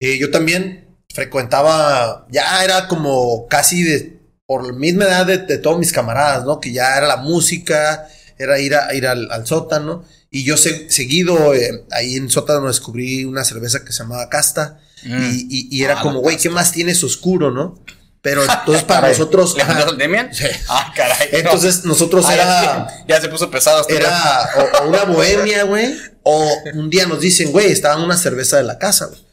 Eh, 0.00 0.18
yo 0.18 0.30
también 0.30 0.96
frecuentaba, 1.12 2.26
ya 2.30 2.64
era 2.64 2.88
como 2.88 3.46
casi 3.48 3.82
de, 3.82 4.20
por 4.46 4.66
la 4.66 4.72
misma 4.72 5.04
edad 5.04 5.26
de, 5.26 5.38
de 5.38 5.58
todos 5.58 5.78
mis 5.78 5.92
camaradas, 5.92 6.44
¿no? 6.44 6.60
Que 6.60 6.72
ya 6.72 6.96
era 6.96 7.06
la 7.06 7.16
música, 7.16 8.08
era 8.38 8.58
ir, 8.60 8.74
a, 8.74 8.94
ir 8.94 9.06
al, 9.06 9.30
al 9.30 9.46
sótano. 9.46 10.04
Y 10.30 10.44
yo 10.44 10.56
se- 10.56 10.90
seguido, 10.90 11.54
eh, 11.54 11.84
ahí 11.90 12.16
en 12.16 12.28
sótano 12.30 12.66
descubrí 12.68 13.24
una 13.24 13.44
cerveza 13.44 13.84
que 13.84 13.92
se 13.92 14.00
llamaba 14.02 14.28
Casta. 14.28 14.78
Mm. 15.04 15.22
Y, 15.32 15.46
y- 15.48 15.68
y 15.78 15.84
era 15.84 15.98
Ah, 16.00 16.02
como, 16.02 16.20
güey, 16.20 16.36
¿qué 16.36 16.50
más 16.50 16.70
tienes 16.72 17.02
oscuro, 17.02 17.50
no? 17.50 17.82
Pero 18.20 18.42
entonces 18.58 18.84
para 18.84 19.00
Caray, 19.02 19.12
nosotros... 19.18 19.56
¿Le 19.56 19.62
ajá. 19.62 19.92
Demian? 19.92 20.32
Sí. 20.34 20.44
Ah, 20.68 20.92
caray. 20.94 21.28
no. 21.32 21.38
Entonces 21.38 21.84
nosotros 21.84 22.24
Ah, 22.28 22.34
era... 22.34 22.44
ya, 22.46 22.88
ya 23.08 23.20
se 23.20 23.28
puso 23.28 23.50
pesado. 23.50 23.80
este 23.80 23.96
Era 23.96 24.48
o, 24.56 24.84
o 24.84 24.88
una 24.88 25.04
bohemia, 25.04 25.62
güey. 25.64 25.94
O 26.22 26.46
un 26.74 26.90
día 26.90 27.06
nos 27.06 27.20
dicen, 27.20 27.50
güey, 27.52 27.72
estaba 27.72 27.94
en 27.94 28.02
una 28.02 28.16
cerveza 28.16 28.58
de 28.58 28.64
la 28.64 28.78
casa, 28.78 29.06
güey. 29.06 29.26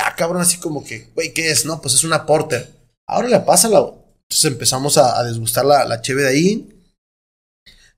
Ya, 0.00 0.14
cabrón, 0.16 0.40
así 0.40 0.56
como 0.58 0.82
que, 0.82 1.08
güey, 1.14 1.34
¿qué 1.34 1.50
es? 1.50 1.66
No, 1.66 1.82
pues 1.82 1.94
es 1.94 2.04
una 2.04 2.24
porter. 2.24 2.70
Ahora 3.06 3.28
le 3.28 3.40
pásala, 3.40 3.80
güey. 3.80 3.94
Entonces 4.22 4.52
empezamos 4.52 4.96
a, 4.96 5.18
a 5.18 5.24
desgustar 5.24 5.66
la, 5.66 5.84
la 5.84 6.00
cheve 6.00 6.22
de 6.22 6.28
ahí. 6.28 6.82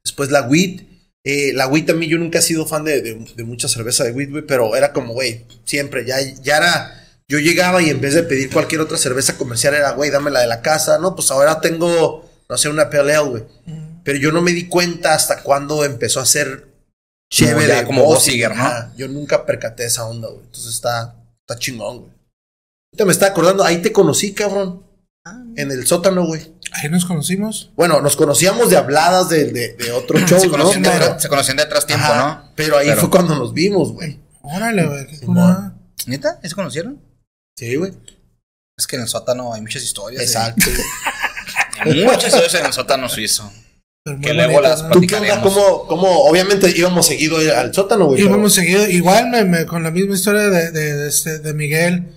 Después 0.03 0.31
la 0.31 0.43
wheat. 0.43 0.81
Eh, 1.25 1.53
la 1.55 1.69
wheat 1.69 1.87
también 1.87 2.11
yo 2.11 2.19
nunca 2.19 2.41
he 2.41 2.43
sido 2.43 2.67
fan 2.67 2.83
de, 2.85 3.03
de, 3.03 3.15
de 3.15 3.45
mucha 3.45 3.69
cerveza 3.69 4.03
de 4.03 4.11
wheat, 4.11 4.31
güey. 4.31 4.43
Pero 4.45 4.75
era 4.75 4.93
como, 4.93 5.13
güey, 5.13 5.47
siempre. 5.65 6.05
Ya, 6.05 6.17
ya 6.43 6.57
era... 6.57 6.99
Yo 7.29 7.39
llegaba 7.39 7.81
y 7.81 7.89
en 7.89 8.01
vez 8.01 8.15
de 8.15 8.25
pedir 8.25 8.51
cualquier 8.51 8.81
otra 8.81 8.99
cerveza 8.99 9.39
comercial 9.39 9.75
era, 9.75 9.93
güey, 9.93 10.11
dame 10.11 10.31
la 10.33 10.41
de 10.41 10.49
la 10.49 10.61
casa. 10.61 10.99
No, 10.99 11.15
pues 11.15 11.31
ahora 11.31 11.61
tengo, 11.61 12.29
no 12.49 12.59
sé, 12.59 12.69
una 12.69 12.91
pale 12.91 13.15
ale, 13.15 13.29
güey. 13.29 13.45
Pero 14.03 14.19
yo 14.19 14.33
no 14.33 14.43
me 14.43 14.53
di 14.53 14.67
cuenta 14.69 15.15
hasta 15.15 15.43
cuando 15.43 15.85
empezó 15.85 16.19
a 16.21 16.27
ser 16.27 16.67
chévere. 17.31 17.69
ya 17.69 17.87
como 17.87 18.05
Bossiger, 18.05 18.55
¿no? 18.57 18.97
Yo 18.97 19.07
nunca 19.09 19.47
percaté 19.47 19.85
esa 19.85 20.05
onda, 20.05 20.29
güey. 20.29 20.45
Entonces 20.45 20.75
está, 20.75 21.15
está 21.53 21.59
chingón, 21.59 21.99
güey. 22.01 22.13
Ahorita 22.93 23.05
me 23.07 23.13
estaba 23.13 23.31
acordando, 23.33 23.65
ahí 23.65 23.81
te 23.83 23.93
conocí, 23.93 24.33
cabrón. 24.35 24.85
En 25.57 25.71
el 25.71 25.87
sótano, 25.87 26.25
güey. 26.27 26.53
ahí 26.73 26.89
nos 26.89 27.05
conocimos. 27.05 27.71
Bueno, 27.77 28.01
nos 28.01 28.17
conocíamos 28.17 28.71
de 28.71 28.77
habladas 28.77 29.29
de, 29.29 29.53
de, 29.53 29.75
de 29.75 29.93
otros 29.93 30.23
shows, 30.23 30.43
se, 30.43 30.49
¿no? 30.49 30.53
conocían 30.53 30.83
de 30.83 30.91
Pero, 30.91 31.05
atrás- 31.05 31.23
se 31.23 31.29
conocían 31.29 31.57
de 31.59 31.63
atrás 31.63 31.87
tiempo, 31.87 32.07
ajá, 32.07 32.43
¿no? 32.45 32.53
pero 32.57 32.77
ahí 32.79 32.89
Pero- 32.89 33.01
fue 33.03 33.11
cuando 33.11 33.37
nos 33.37 33.53
vimos, 33.55 33.93
güey. 33.93 34.19
Órale, 34.43 34.85
güey, 34.87 35.21
curada. 35.21 35.75
¿Neta? 36.07 36.41
¿Ya 36.43 36.49
se 36.49 36.55
conocieron? 36.57 37.01
Sí, 37.57 37.77
güey. 37.77 37.93
Es 38.77 38.87
que 38.89 38.97
en 38.97 39.03
el 39.03 39.09
sótano 39.09 39.55
hay 39.55 39.61
muchas 39.61 39.83
historias. 39.85 40.23
Exacto. 40.23 40.65
güey. 40.67 40.83
Hay 41.81 42.05
muchas 42.05 42.27
historias 42.27 42.55
en 42.55 42.67
el 42.67 42.73
sótano 42.73 43.09
suizo. 43.09 43.51
Que 44.21 44.35
luego 44.35 44.61
las. 44.61 44.89
¿Tú 44.91 45.01
qué 45.03 45.15
onda? 45.15 45.41
Platicaremos. 45.41 45.43
¿Cómo, 45.55 45.87
cómo? 45.87 46.25
Obviamente 46.25 46.73
íbamos 46.77 47.07
seguido 47.07 47.37
al 47.57 47.73
sótano, 47.73 48.07
güey. 48.07 48.19
pero- 48.21 48.31
Íbamos 48.35 48.53
seguido, 48.55 48.89
igual 48.89 49.31
me, 49.31 49.45
me- 49.45 49.65
con 49.67 49.83
la 49.85 49.93
misma 49.93 50.15
historia 50.17 50.43
de, 50.51 50.73
de, 50.73 50.95
de 50.95 51.09
este, 51.09 51.39
de 51.39 51.55
Miguel, 51.55 52.09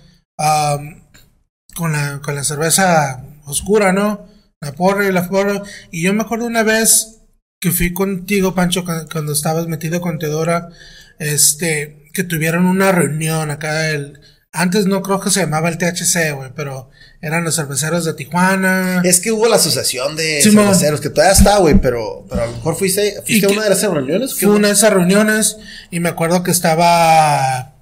con, 1.74 1.92
la, 1.92 2.20
con 2.24 2.34
la 2.34 2.44
cerveza 2.44 3.24
oscura, 3.46 3.92
¿no? 3.92 4.26
La 4.60 4.72
porra 4.72 5.06
y 5.06 5.12
la 5.12 5.28
porra. 5.28 5.62
Y 5.90 6.02
yo 6.02 6.12
me 6.12 6.22
acuerdo 6.22 6.46
una 6.46 6.62
vez 6.62 7.20
que 7.60 7.70
fui 7.70 7.92
contigo, 7.92 8.54
Pancho, 8.54 8.84
cu- 8.84 9.06
cuando 9.12 9.32
estabas 9.32 9.66
metido 9.68 10.00
con 10.00 10.18
Teodora, 10.18 10.70
este, 11.18 12.10
que 12.12 12.24
tuvieron 12.24 12.66
una 12.66 12.90
reunión 12.92 13.50
acá. 13.50 13.90
El, 13.90 14.18
antes 14.56 14.86
no 14.86 15.02
creo 15.02 15.20
que 15.20 15.30
se 15.30 15.40
llamaba 15.40 15.68
el 15.68 15.78
THC, 15.78 16.34
güey, 16.34 16.50
pero 16.54 16.90
eran 17.20 17.44
los 17.44 17.56
cerveceros 17.56 18.04
de 18.04 18.14
Tijuana. 18.14 19.02
Es 19.04 19.20
que 19.20 19.32
hubo 19.32 19.48
la 19.48 19.56
asociación 19.56 20.16
de 20.16 20.42
cerveceros, 20.42 21.00
que 21.00 21.10
todavía 21.10 21.32
está, 21.32 21.58
güey, 21.58 21.80
pero, 21.80 22.26
pero 22.28 22.42
a 22.42 22.46
lo 22.46 22.52
mejor 22.52 22.76
fuiste, 22.76 23.16
¿Y 23.26 23.40
fuiste 23.40 23.46
a 23.46 23.50
una 23.50 23.64
de 23.64 23.70
las 23.70 23.82
reuniones. 23.82 24.34
¿Qué 24.34 24.46
Fue 24.46 24.54
una 24.56 24.68
de 24.68 24.74
esas 24.74 24.92
reuniones 24.92 25.58
y 25.90 26.00
me 26.00 26.08
acuerdo 26.08 26.42
que 26.42 26.50
estaba 26.50 27.76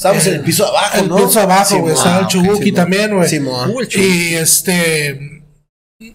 Estábamos 0.00 0.26
en 0.28 0.34
el 0.34 0.40
piso 0.40 0.66
abajo, 0.66 0.98
el 0.98 1.08
¿no? 1.10 1.16
piso 1.26 1.40
abajo, 1.40 1.78
güey. 1.80 1.94
Simón. 1.94 1.96
Estaba 1.96 2.20
el 2.20 2.26
Chubuki 2.26 2.72
también, 2.72 3.14
güey. 3.14 3.34
El. 3.34 3.88
Y 3.94 4.34
este. 4.34 5.42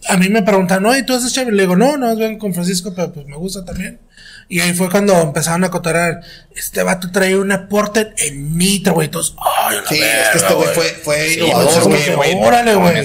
A 0.09 0.17
mí 0.17 0.29
me 0.29 0.41
preguntan, 0.41 0.81
¿no? 0.81 0.97
¿Y 0.97 1.05
tú 1.05 1.13
haces 1.13 1.31
chévere? 1.31 1.55
Le 1.55 1.63
digo, 1.63 1.75
no, 1.75 1.95
no, 1.95 2.15
vengo 2.15 2.39
con 2.39 2.53
Francisco, 2.55 2.93
pero 2.95 3.13
pues 3.13 3.27
me 3.27 3.37
gusta 3.37 3.63
también. 3.63 3.99
Y 4.47 4.59
ahí 4.59 4.73
fue 4.73 4.89
cuando 4.91 5.19
empezaron 5.21 5.63
a 5.63 5.71
cotorar. 5.71 6.21
Este 6.55 6.83
vato 6.83 7.11
trae 7.11 7.35
una 7.37 7.67
porter 7.67 8.13
en 8.17 8.57
nitro, 8.57 8.93
güey. 8.93 9.05
Entonces, 9.07 9.35
¡ay, 9.39 9.77
la 9.83 9.89
Sí, 9.89 9.99
verga, 9.99 10.21
es 10.23 10.29
que 10.29 10.37
este 10.37 10.53
güey 10.53 10.67
fue, 10.73 10.85
fue 11.03 11.29
Sí, 11.29 11.39
innovador, 11.39 12.15
güey. 12.15 12.35
órale, 12.39 12.75
güey. 12.75 13.03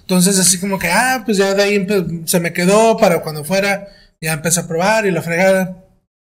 Entonces, 0.00 0.38
así 0.38 0.58
como 0.58 0.78
que, 0.78 0.88
ah, 0.88 1.22
pues 1.24 1.36
ya 1.38 1.54
de 1.54 1.62
ahí 1.62 1.86
se 2.26 2.40
me 2.40 2.52
quedó 2.52 2.96
para 2.96 3.22
cuando 3.22 3.44
fuera, 3.44 3.88
ya 4.20 4.32
empecé 4.32 4.60
a 4.60 4.66
probar 4.68 5.06
y 5.06 5.10
la 5.10 5.22
fregada. 5.22 5.82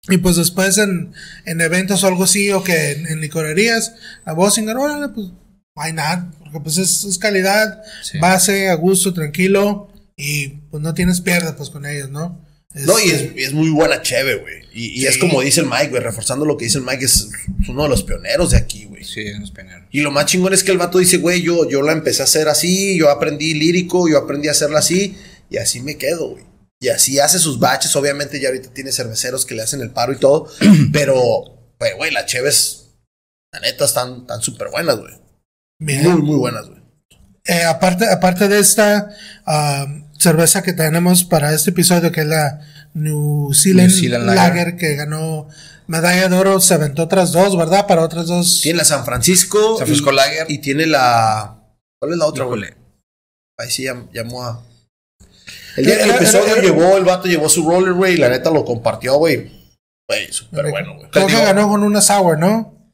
Y 0.09 0.19
pues 0.19 0.37
después 0.37 0.79
en, 0.79 1.13
en 1.47 1.61
eventos 1.61 2.05
o 2.05 2.07
algo 2.07 2.25
así, 2.25 2.53
o 2.53 2.63
que 2.63 2.93
en, 2.93 3.07
en 3.09 3.21
licorerías, 3.21 3.95
la 4.25 4.35
Bossinger, 4.35 4.77
órale, 4.77 5.09
pues, 5.09 5.29
why 5.75 5.93
not? 5.93 6.33
Porque 6.39 6.61
pues 6.61 6.79
es, 6.79 7.03
es 7.05 7.19
calidad, 7.19 7.83
Sí. 8.03 8.19
base, 8.19 8.69
a 8.69 8.75
gusto, 8.75 9.13
tranquilo, 9.13 9.89
y 10.17 10.49
pues 10.71 10.81
no 10.83 10.95
tienes 10.95 11.21
pierde 11.21 11.53
pues 11.55 11.71
con 11.71 11.87
ellos, 11.87 12.09
¿no? 12.11 12.41
No, 12.75 12.99
y 12.99 13.09
Este, 13.11 13.43
es, 13.43 13.49
es 13.49 13.53
muy 13.55 13.71
buena 13.71 14.03
cheve, 14.03 14.37
güey. 14.37 14.65
Y, 14.73 15.03
y 15.03 15.07
es 15.07 15.17
como 15.17 15.41
dice 15.41 15.61
el 15.61 15.67
Mike, 15.67 15.89
güey, 15.89 16.03
reforzando 16.03 16.45
lo 16.45 16.57
que 16.57 16.67
dice 16.67 16.79
el 16.79 16.85
Mike, 16.85 17.05
es 17.05 17.29
uno 17.69 17.85
de 17.85 17.89
los 17.89 18.03
pioneros 18.03 18.51
de 18.51 18.59
aquí, 18.59 18.85
güey. 18.85 19.05
Sí, 19.05 19.21
en 19.21 19.41
los 19.41 19.51
pioneros. 19.51 19.89
Y 19.91 20.01
lo 20.03 20.11
más 20.11 20.27
chingón 20.27 20.53
es 20.53 20.63
que 20.63 20.73
el 20.73 20.79
vato 20.79 20.99
dice, 20.99 21.19
güey, 21.19 21.41
yo, 21.43 21.69
yo 21.69 21.81
la 21.83 21.93
empecé 21.93 22.23
a 22.23 22.25
hacer 22.25 22.49
así, 22.49 22.99
yo 22.99 23.11
aprendí 23.11 23.55
lírico, 23.55 24.09
yo 24.09 24.19
aprendí 24.19 24.49
a 24.49 24.51
hacerla 24.51 24.81
así, 24.81 25.17
y 25.49 25.57
así 25.57 25.81
me 25.81 25.97
quedo, 25.97 26.31
güey. 26.31 26.45
Y 26.79 26.89
así 26.89 27.19
hace 27.19 27.39
sus 27.39 27.59
baches, 27.59 27.97
obviamente 27.97 28.39
ya 28.39 28.49
ahorita 28.49 28.69
tiene 28.75 28.93
cerveceros 28.93 29.47
que 29.47 29.55
le 29.55 29.63
hacen 29.63 29.81
el 29.81 29.91
paro 29.91 30.13
y 30.13 30.19
todo, 30.19 30.51
pero, 30.93 31.19
güey, 31.97 32.11
las 32.11 32.27
cheves, 32.27 32.89
la 33.53 33.61
neta, 33.61 33.87
están 33.87 34.27
súper 34.41 34.69
buenas, 34.71 34.99
güey. 34.99 35.15
Muy, 35.79 36.23
muy 36.23 36.37
buenas, 36.37 36.69
güey. 36.69 36.81
Eh, 37.47 37.63
aparte, 37.63 38.09
aparte 38.11 38.49
de 38.49 38.59
esta 38.59 39.09
ah, 39.47 39.87
cerveza 40.31 40.63
que 40.63 40.73
tenemos 40.73 41.25
para 41.25 41.53
este 41.55 41.71
episodio, 41.71 42.11
que 42.13 42.23
es 42.23 42.27
la 42.27 42.61
New 42.95 43.53
Zealand, 43.55 43.89
New 43.91 43.99
Zealand 43.99 44.27
Lager. 44.27 44.55
Lager. 44.57 44.77
que 44.77 44.95
ganó 44.97 45.49
medalla 45.87 46.29
de 46.29 46.37
oro, 46.37 46.61
se 46.61 46.75
aventó 46.75 47.05
otras 47.05 47.33
dos, 47.33 47.57
¿verdad? 47.57 47.87
Para 47.87 48.03
otras 48.03 48.27
dos. 48.27 48.61
Tiene 48.63 48.79
la 48.79 48.85
San 48.85 49.05
Francisco. 49.05 49.77
San 49.79 49.87
Francisco 49.87 50.13
y, 50.13 50.17
Lager. 50.17 50.47
Y 50.51 50.59
tiene 50.59 50.87
la. 50.87 51.59
¿Cuál 52.01 52.13
es 52.13 52.19
la 52.19 52.27
otra, 52.27 52.45
güey? 52.45 52.63
Ahí 53.59 53.71
sí 53.71 53.85
llam- 53.85 54.11
llamó 54.13 54.45
a. 54.45 54.63
El 55.77 55.85
día 55.87 55.97
que 55.97 56.03
Era- 56.05 56.13
empezó, 56.15 56.45
era- 56.45 56.57
lo 56.57 56.63
llevó, 56.63 56.97
el 56.97 57.05
vato 57.05 57.29
llevó 57.29 57.49
su 57.49 57.69
roller, 57.69 57.93
güey, 57.93 58.15
y 58.15 58.17
la 58.17 58.29
neta 58.29 58.51
lo 58.51 58.65
compartió, 58.65 59.17
güey. 59.17 59.51
Güey, 60.09 60.33
súper 60.33 60.71
bueno, 60.71 60.95
güey. 60.97 61.11
Creo 61.11 61.27
que 61.27 61.33
ganó 61.35 61.69
con 61.69 61.83
una 61.83 62.01
sour, 62.01 62.39
¿no? 62.39 62.91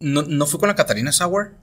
¿No, 0.00 0.22
¿No 0.22 0.46
fue 0.46 0.58
con 0.58 0.68
la 0.68 0.74
Catarina 0.74 1.12
Sour? 1.12 1.54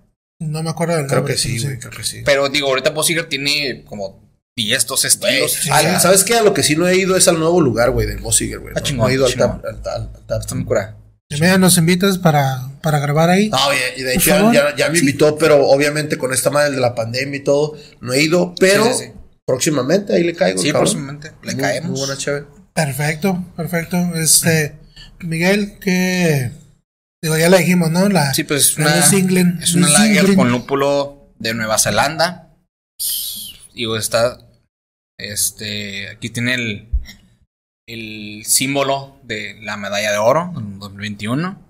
No 0.41 0.63
me 0.63 0.69
acuerdo 0.69 0.95
del 0.95 1.07
Creo 1.07 1.17
nombre, 1.17 1.33
que 1.33 1.39
sí, 1.39 1.61
güey, 1.61 1.77
creo 1.79 1.91
que 1.91 2.03
sí. 2.05 2.21
Pero 2.23 2.47
digo, 2.47 2.69
ahorita 2.69 2.91
Bossiger 2.91 3.27
tiene 3.27 3.83
como 3.83 4.28
10, 4.65 4.85
12 4.87 5.07
Güey, 5.19 5.43
estilos. 5.43 5.51
sí. 5.53 5.69
¿Sabes 6.01 6.23
qué? 6.23 6.35
A 6.35 6.41
lo 6.43 6.53
que 6.53 6.63
sí 6.63 6.75
no 6.75 6.87
he 6.87 6.95
ido 6.97 7.15
es 7.15 7.27
al 7.27 7.39
nuevo 7.39 7.61
lugar, 7.61 7.91
güey, 7.91 8.07
del 8.07 8.17
Bossiger, 8.19 8.59
güey. 8.59 8.73
Ah, 8.77 8.81
No, 8.93 9.07
he 9.09 9.13
ido 9.13 9.25
al 9.25 9.35
tap, 9.35 9.63
al, 9.65 9.75
al- 9.85 10.01
al 10.15 10.25
tap. 10.27 10.41
Está 10.41 10.55
muy 10.55 10.65
cura. 10.65 10.95
Y 11.31 11.35
mira, 11.39 11.57
nos 11.59 11.77
invitas 11.77 12.17
para, 12.17 12.69
para 12.81 12.97
grabar 12.99 13.29
ahí. 13.29 13.49
No, 13.49 13.57
y, 13.71 14.01
y 14.01 14.03
de 14.03 14.15
hecho 14.15 14.51
ya, 14.51 14.89
me 14.89 14.95
Sí. 14.95 15.01
invitó, 15.01 15.37
pero 15.37 15.67
obviamente 15.67 16.17
con 16.17 16.33
esta 16.33 16.49
madre 16.49 16.71
de 16.71 16.81
la 16.81 16.95
pandemia 16.95 17.37
y 17.39 17.43
todo, 17.43 17.75
no 18.01 18.13
he 18.13 18.21
ido, 18.23 18.55
pero 18.59 18.85
Sí, 18.85 18.89
sí, 18.97 19.03
sí. 19.05 19.11
próximamente 19.45 20.13
ahí 20.13 20.23
le 20.23 20.33
caigo. 20.35 20.59
Sí, 20.59 20.67
cabrón. 20.71 20.81
próximamente. 20.85 21.31
Le 21.43 21.53
Muy- 21.53 21.61
caemos. 21.61 21.91
Muy 21.91 21.99
buena 21.99 22.17
chévere. 22.17 22.45
Perfecto, 22.73 23.45
perfecto. 23.55 23.97
Este, 24.15 24.75
Miguel, 25.19 25.77
que. 25.79 26.51
Digo, 27.21 27.37
ya 27.37 27.49
le 27.49 27.59
dijimos, 27.59 27.91
¿no? 27.91 28.07
La, 28.09 28.33
Sí, 28.33 28.43
pues 28.45 28.71
es 28.71 28.77
una, 28.77 28.97
es 29.61 29.75
lager 29.75 30.35
con 30.35 30.51
lúpulo 30.51 31.31
de 31.37 31.53
Nueva 31.53 31.77
Zelanda. 31.77 32.53
Digo, 33.75 33.97
está. 33.97 34.39
Este. 35.19 36.09
Aquí 36.09 36.29
tiene 36.29 36.55
el. 36.55 36.89
El 37.87 38.43
símbolo 38.45 39.19
de 39.23 39.57
la 39.61 39.75
medalla 39.75 40.11
de 40.11 40.17
oro 40.19 40.53
en 40.55 40.79
2021. 40.79 41.65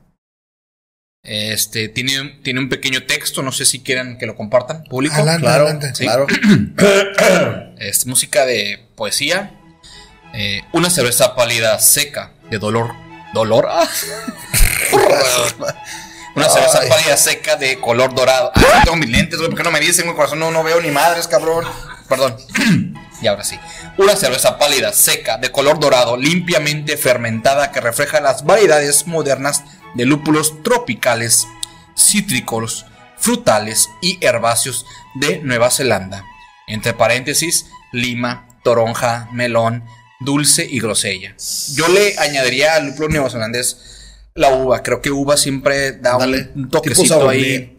Este. 1.24 1.89
Tiene, 1.89 2.39
tiene 2.44 2.60
un 2.60 2.70
pequeño 2.70 3.03
texto. 3.06 3.41
No 3.41 3.51
sé 3.51 3.65
si 3.65 3.82
quieren 3.82 4.18
que 4.18 4.25
lo 4.25 4.36
compartan. 4.36 4.84
Público. 4.84 5.15
Adelante, 5.15 5.41
Claro, 5.41 5.63
adelante. 5.65 5.96
Sí. 5.96 6.06
claro. 6.06 6.27
Es 7.79 8.06
música 8.06 8.46
de 8.46 8.89
poesía. 8.96 9.56
Eh, 10.34 10.62
una 10.74 10.89
cerveza 10.89 11.36
pálida 11.36 11.79
seca 11.79 12.34
de 12.51 12.60
dolor. 12.60 12.91
¿Dolor? 13.34 13.68
Ah. 13.70 13.88
una 16.36 16.50
cerveza 16.50 16.82
Ay. 16.82 16.89
pálida 16.89 17.15
seca 17.18 17.56
de 17.56 17.79
color 17.79 18.13
dorado. 18.13 18.51
Ah, 18.53 18.82
tengo 18.84 18.98
mis 18.98 19.10
lentes, 19.10 19.38
güey. 19.39 19.50
¿Por 19.50 19.58
qué 19.58 19.63
no 19.63 19.72
me 19.72 19.79
dicen, 19.79 20.06
güey? 20.06 20.15
Corazón, 20.15 20.39
no, 20.39 20.51
no 20.51 20.63
veo 20.63 20.82
ni 20.82 20.91
madres, 20.91 21.27
cabrón. 21.27 21.65
Perdón. 22.10 22.36
Y 23.21 23.27
ahora 23.27 23.43
sí. 23.43 23.57
Una 23.97 24.15
cerveza 24.15 24.57
pálida 24.57 24.93
seca 24.93 25.38
de 25.38 25.51
color 25.51 25.79
dorado, 25.79 26.17
limpiamente 26.17 26.97
fermentada, 26.97 27.71
que 27.71 27.81
refleja 27.81 28.21
las 28.21 28.45
variedades 28.45 29.07
modernas 29.07 29.63
de 29.95 30.05
lúpulos 30.05 30.61
tropicales, 30.63 31.47
cítricos, 31.97 32.85
frutales 33.17 33.89
y 34.01 34.17
herbáceos 34.25 34.85
de 35.15 35.39
Nueva 35.39 35.69
Zelanda. 35.71 36.23
Entre 36.67 36.93
paréntesis, 36.93 37.65
lima, 37.91 38.47
toronja, 38.63 39.27
melón, 39.33 39.83
dulce 40.19 40.65
y 40.69 40.79
grosella. 40.79 41.35
Yo 41.75 41.88
le 41.88 42.17
añadiría 42.19 42.75
al 42.75 42.88
lúpulo 42.88 43.09
neozelandés 43.09 43.77
la 44.35 44.53
uva. 44.53 44.83
Creo 44.83 45.01
que 45.01 45.11
uva 45.11 45.35
siempre 45.38 45.93
da 45.93 46.13
un- 46.15 46.19
Dale. 46.19 46.38
un, 46.55 46.63
Tipo 46.69 46.77
toquecito 46.81 47.27
ahí. 47.27 47.75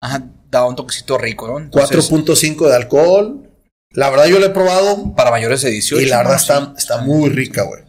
Ajá, 0.00 0.22
da 0.50 0.66
un 0.66 0.74
toquecito 0.76 1.16
rico, 1.16 1.46
¿no? 1.48 1.58
Entonces, 1.58 2.10
4.5 2.10 2.68
de 2.68 2.74
alcohol. 2.76 3.48
La 3.94 4.10
verdad 4.10 4.26
yo 4.26 4.38
la 4.38 4.46
he 4.46 4.50
probado 4.50 5.14
para 5.14 5.30
mayores 5.30 5.62
de 5.62 5.70
18. 5.70 6.00
y 6.00 6.06
la 6.06 6.18
verdad 6.18 6.32
¿no? 6.32 6.36
está, 6.36 6.74
está 6.76 6.98
muy 7.02 7.30
rica, 7.30 7.62
güey. 7.62 7.82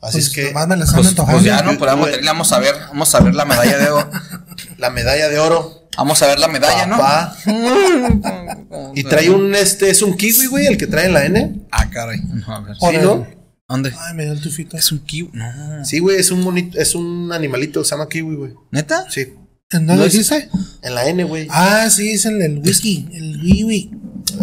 Así 0.00 0.18
Pues 0.18 0.26
es 0.26 0.30
que 0.30 0.42
me 0.54 0.76
Pues, 0.76 1.14
pues 1.14 1.42
ya, 1.42 1.62
¿no? 1.62 1.76
Pues 1.76 1.90
vamos, 1.90 2.08
a 2.08 2.20
vamos 2.24 2.60
ver, 2.60 2.74
vamos 2.88 3.14
a 3.14 3.20
ver 3.20 3.34
la 3.34 3.44
medalla 3.44 3.78
de 3.78 3.90
oro. 3.90 4.10
la 4.78 4.90
medalla 4.90 5.28
de 5.28 5.38
oro, 5.38 5.78
Vamos 5.98 6.22
a 6.22 6.28
ver 6.28 6.38
la 6.38 6.46
medalla, 6.46 6.88
papá. 6.88 7.36
¿no? 7.46 8.92
Y 8.94 9.02
trae 9.02 9.30
un, 9.30 9.52
este, 9.56 9.90
es 9.90 10.00
un 10.00 10.16
kiwi, 10.16 10.46
güey, 10.46 10.66
el 10.66 10.76
que 10.76 10.86
trae 10.86 11.06
en 11.06 11.12
la 11.12 11.26
N. 11.26 11.66
Ah, 11.72 11.90
caray. 11.90 12.20
No, 12.20 12.54
a 12.54 12.60
ver. 12.60 12.76
Por 12.78 12.94
¿Sí, 12.94 13.00
no? 13.00 13.26
¿Dónde? 13.68 13.92
Ay, 13.98 14.14
me 14.14 14.22
dio 14.22 14.32
el 14.32 14.40
tufito. 14.40 14.76
Es 14.76 14.92
un 14.92 15.00
kiwi. 15.00 15.30
No. 15.32 15.84
Sí, 15.84 15.98
güey, 15.98 16.18
es 16.18 16.30
un 16.30 16.40
monito, 16.42 16.78
es 16.78 16.94
un 16.94 17.32
animalito, 17.32 17.82
se 17.82 17.90
llama 17.90 18.08
kiwi, 18.08 18.36
güey. 18.36 18.54
¿Neta? 18.70 19.06
Sí. 19.10 19.34
¿En 19.70 19.86
dónde 19.88 20.04
No 20.04 20.08
dice? 20.08 20.48
En 20.82 20.94
la 20.94 21.04
N, 21.06 21.24
güey. 21.24 21.48
Ah, 21.50 21.90
sí, 21.90 22.12
es 22.12 22.24
el, 22.26 22.40
el 22.42 22.58
whisky. 22.60 23.08
El 23.12 23.42
whisky. 23.42 23.90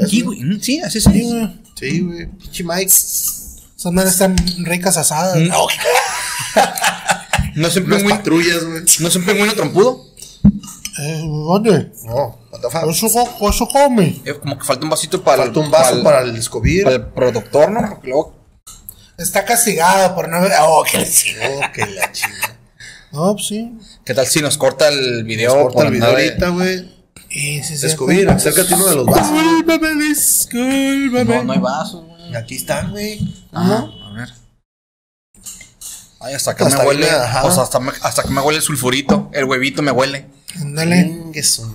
Kiwi. 0.08 0.44
Mm, 0.44 0.62
Sí, 0.62 0.80
así 0.82 1.02
Sí, 1.02 1.10
sí. 1.12 1.22
güey. 1.24 1.60
Sí, 1.80 2.00
güey. 2.02 2.28
Pinche 2.28 2.64
Mike. 2.64 2.86
Esas 2.86 3.92
madres 3.92 4.14
están 4.14 4.36
ricas 4.66 4.98
asadas. 4.98 5.38
Mm. 5.38 5.50
No 7.56 7.68
es 7.68 7.76
un 7.78 7.84
Unas 7.86 7.98
pingüino. 8.00 8.18
patrullas, 8.18 8.64
güey. 8.66 8.84
No 9.00 9.08
es 9.08 9.16
un 9.16 9.26
pingüino 9.26 9.54
trompudo. 9.54 10.04
Eh, 11.00 11.22
¿Dónde? 11.26 11.92
No, 12.06 12.38
what 12.52 12.60
the 12.62 12.70
fuck. 12.70 12.90
Eso, 12.90 13.50
eso 13.50 13.68
come. 13.68 14.22
Eh, 14.26 14.34
como 14.34 14.58
que 14.58 14.66
falta 14.66 14.84
un 14.84 14.90
vasito 14.90 15.24
para 15.24 15.44
Falta 15.44 15.60
un 15.62 15.72
vaso 15.72 16.04
para 16.04 16.22
el 16.22 16.36
escobir. 16.36 16.84
para 16.84 16.96
el 16.98 17.06
productor, 17.08 17.72
¿no? 17.72 17.90
Porque 17.90 18.08
luego. 18.10 18.36
Está 19.18 19.46
castigado 19.46 20.14
por 20.16 20.28
no 20.28 20.38
haber. 20.38 20.52
Oh, 20.62 20.84
qué 20.90 20.98
le- 20.98 21.48
Oh, 21.48 21.62
que 21.74 21.86
la 21.88 22.12
chingada. 22.12 22.58
No, 23.14 23.34
pues 23.36 23.48
sí. 23.48 23.72
¿Qué 24.06 24.14
tal 24.14 24.28
si 24.28 24.42
nos 24.42 24.58
corta 24.58 24.90
el 24.90 25.24
video? 25.24 25.54
Corta 25.64 25.74
por 25.74 25.86
el 25.86 25.92
video 25.94 26.10
ahorita, 26.10 26.50
güey. 26.50 26.95
Sí, 27.36 27.62
sí, 27.64 27.78
sí. 27.78 27.86
Escobir, 27.88 28.30
acércate 28.30 28.74
uno 28.76 28.86
de 28.86 28.96
los 28.96 29.06
vasos. 29.06 29.30
Discúlpame, 29.32 30.06
discúlpame. 30.06 31.36
No, 31.36 31.44
no 31.44 31.54
hay 31.54 31.60
vasos, 31.60 32.06
güey. 32.06 32.34
Aquí 32.36 32.56
están, 32.56 32.92
güey. 32.92 33.20
Ajá, 33.52 33.90
a 34.04 34.14
ver. 34.14 34.30
Ay, 36.22 36.34
hasta 36.34 36.56
que 36.56 36.64
Hasta 36.64 36.80
me 36.80 36.88
huele. 36.88 37.08
O 37.44 37.52
sea, 37.52 37.64
hasta, 37.64 37.80
me- 37.82 37.92
hasta 38.02 38.24
que 38.24 38.30
me 38.30 38.40
huele 38.40 38.60
el 38.60 38.64
sulfurito. 38.64 39.30
El 39.34 39.44
huevito 39.46 39.82
me 39.82 39.92
huele. 39.92 40.28
Ándale. 40.60 41.06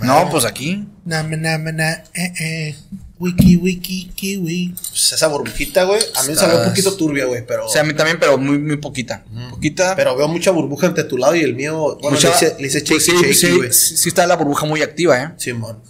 No, 0.02 0.28
pues 0.30 0.44
aquí. 0.44 0.86
Nama, 1.04 1.36
nama, 1.36 1.72
na, 1.72 1.92
eh, 2.14 2.32
eh. 2.40 2.76
Wiki, 3.18 3.56
wiki, 3.58 4.10
kiwi. 4.14 4.74
Pues 4.74 5.12
esa 5.12 5.26
burbujita, 5.28 5.84
güey. 5.84 6.00
A 6.16 6.22
mí 6.22 6.28
me 6.30 6.34
salió 6.36 6.58
un 6.60 6.64
poquito 6.68 6.96
turbia, 6.96 7.26
güey, 7.26 7.44
pero. 7.46 7.66
O 7.66 7.68
sea, 7.68 7.82
a 7.82 7.84
mí 7.84 7.92
también, 7.92 8.18
pero 8.18 8.38
muy, 8.38 8.58
muy 8.58 8.78
poquita. 8.78 9.24
Poquita. 9.50 9.94
pero 9.94 10.16
veo 10.16 10.26
mucha 10.26 10.50
burbuja 10.50 10.86
entre 10.86 11.04
tu 11.04 11.18
lado 11.18 11.34
y 11.34 11.40
el 11.42 11.54
mío. 11.54 11.98
Bueno, 12.00 12.16
mucha- 12.16 12.30
le 12.30 12.34
hice, 12.34 12.56
le 12.58 12.66
hice 12.68 12.80
pues 12.88 13.04
sí, 13.04 13.12
sí, 13.34 13.50
güey. 13.56 13.72
sí, 13.72 13.96
sí 13.98 14.08
está 14.08 14.26
la 14.26 14.36
burbuja 14.36 14.64
muy 14.64 14.80
activa, 14.82 15.22
¿eh? 15.22 15.32
Simón. 15.36 15.82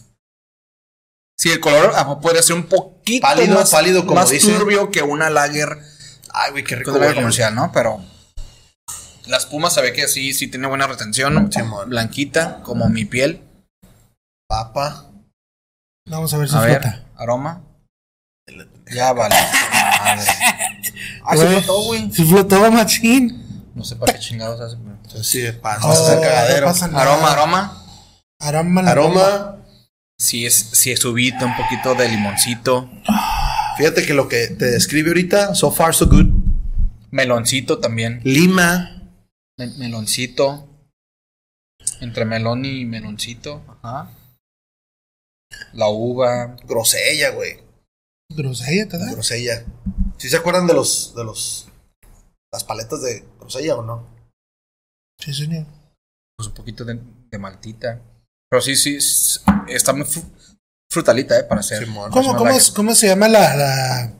Sí, 1.36 1.50
el 1.50 1.60
color 1.60 1.92
ah, 1.94 2.18
podría 2.20 2.42
ser 2.42 2.56
un 2.56 2.64
poquito 2.64 3.22
Pálido, 3.26 3.54
más, 3.54 3.70
pálido, 3.70 4.02
como 4.04 4.16
más 4.16 4.28
dice. 4.30 4.52
turbio 4.52 4.90
que 4.90 5.02
una 5.02 5.30
lager 5.30 5.78
Ay, 6.32 6.50
güey, 6.50 6.64
qué 6.64 6.76
rico. 6.76 6.90
con 6.92 7.00
lager 7.00 7.14
comercial, 7.16 7.54
¿no? 7.54 7.70
Pero 7.72 8.04
la 9.30 9.36
espuma 9.38 9.70
se 9.70 9.80
ve 9.82 9.92
que 9.92 10.08
sí, 10.08 10.32
sí 10.34 10.48
tiene 10.48 10.66
buena 10.66 10.86
retención. 10.86 11.50
Blanquita, 11.86 12.60
como 12.62 12.88
mi 12.88 13.04
piel. 13.04 13.40
Papa. 14.48 15.06
Vamos 16.08 16.34
a 16.34 16.38
ver 16.38 16.48
si 16.48 16.56
A 16.56 16.60
ver, 16.60 16.80
flota. 16.82 17.04
aroma. 17.16 17.62
Ya 18.92 19.12
vale. 19.12 19.34
Madre. 20.04 20.30
Ah, 21.24 21.36
se 21.36 21.46
flotó, 21.46 21.82
güey. 21.84 22.10
Si 22.12 22.24
flotó, 22.24 22.70
machín. 22.72 23.70
No 23.74 23.84
sé 23.84 23.94
para 23.96 24.12
qué 24.14 24.18
chingados 24.18 24.60
hace. 24.60 24.76
pero- 25.08 25.22
sí, 25.22 25.44
pasa. 25.62 25.86
Oh, 25.86 25.90
pasa 25.90 26.14
el 26.14 26.20
cagadero. 26.20 26.66
no 26.66 26.72
pasa 26.72 26.88
nada. 26.88 27.02
Aroma, 27.02 27.32
aroma. 27.32 27.84
Aroma. 28.40 28.82
la- 28.82 28.90
Aroma. 28.90 29.56
Sí 30.18 30.44
es, 30.44 30.54
sí 30.72 30.90
es 30.90 31.00
subito, 31.00 31.46
un 31.46 31.56
poquito 31.56 31.94
de 31.94 32.08
limoncito. 32.08 32.90
Fíjate 33.78 34.04
que 34.04 34.12
lo 34.12 34.28
que 34.28 34.48
te 34.48 34.66
describe 34.66 35.10
ahorita, 35.10 35.54
so 35.54 35.70
far 35.70 35.94
so 35.94 36.06
good. 36.08 36.26
Meloncito 37.10 37.78
también. 37.78 38.20
Lima. 38.24 38.99
Me- 39.60 39.66
meloncito. 39.76 40.66
Entre 42.00 42.24
melón 42.24 42.64
y 42.64 42.86
meloncito. 42.86 43.62
Ajá. 43.82 44.10
La 45.74 45.88
uva. 45.88 46.56
Grosella, 46.66 47.30
güey. 47.30 47.58
Grosella, 48.30 48.88
¿te 48.88 48.96
da? 48.98 49.10
Grosella. 49.12 49.64
¿Sí 50.16 50.28
se 50.30 50.36
acuerdan 50.38 50.66
de 50.66 50.72
los, 50.74 51.14
de 51.14 51.24
los, 51.24 51.68
las 52.52 52.64
paletas 52.64 53.02
de 53.02 53.26
grosella 53.38 53.76
o 53.76 53.82
no? 53.82 54.06
Sí, 55.18 55.34
señor. 55.34 55.66
Pues 56.36 56.48
un 56.48 56.54
poquito 56.54 56.84
de, 56.86 56.98
de 57.30 57.38
maltita. 57.38 58.00
Pero 58.48 58.62
sí, 58.62 58.76
sí. 58.76 58.96
es- 58.96 59.42
Está 59.68 59.92
muy 59.92 60.06
fru- 60.06 60.24
frutalita, 60.90 61.38
¿eh? 61.38 61.44
Para 61.44 61.60
hacer. 61.60 61.86
¿Cómo, 61.86 62.08
cómo, 62.36 62.48
es- 62.48 62.70
cómo 62.70 62.94
se 62.94 63.08
llama 63.08 63.28
la, 63.28 63.54
la, 63.56 64.12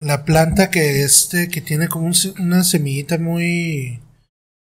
la 0.00 0.24
planta 0.24 0.68
que 0.70 1.02
este, 1.04 1.48
que 1.48 1.60
tiene 1.60 1.88
como 1.88 2.06
un 2.06 2.14
una 2.40 2.64
semillita 2.64 3.18
muy, 3.18 4.00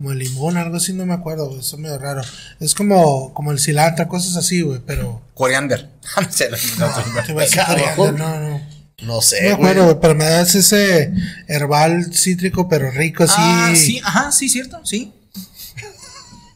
como 0.02 0.10
el 0.10 0.18
limón, 0.18 0.56
algo 0.56 0.78
así, 0.78 0.92
no 0.92 1.06
me 1.06 1.14
acuerdo, 1.14 1.46
güey, 1.46 1.60
eso 1.60 1.76
es 1.76 1.80
medio 1.80 1.96
raro. 1.96 2.22
Es 2.58 2.74
como, 2.74 3.32
como 3.34 3.52
el 3.52 3.60
cilantro, 3.60 4.08
cosas 4.08 4.34
así, 4.34 4.60
güey, 4.60 4.80
pero... 4.84 5.22
Coriander. 5.32 5.90
No 6.20 6.28
sé, 6.32 6.50
no, 6.50 6.88
no, 6.88 7.96
no. 7.96 8.12
no, 8.12 8.40
no. 8.40 8.48
No 8.48 8.60
No 9.06 9.20
sé, 9.22 9.54
güey. 9.54 9.74
güey, 9.76 9.96
pero 10.00 10.16
me 10.16 10.24
das 10.24 10.56
ese 10.56 11.12
herbal 11.46 12.12
cítrico, 12.12 12.68
pero 12.68 12.90
rico, 12.90 13.22
así. 13.22 13.34
Ah, 13.38 13.72
sí, 13.76 14.00
ajá, 14.02 14.32
sí, 14.32 14.48
cierto, 14.48 14.84
sí. 14.84 15.12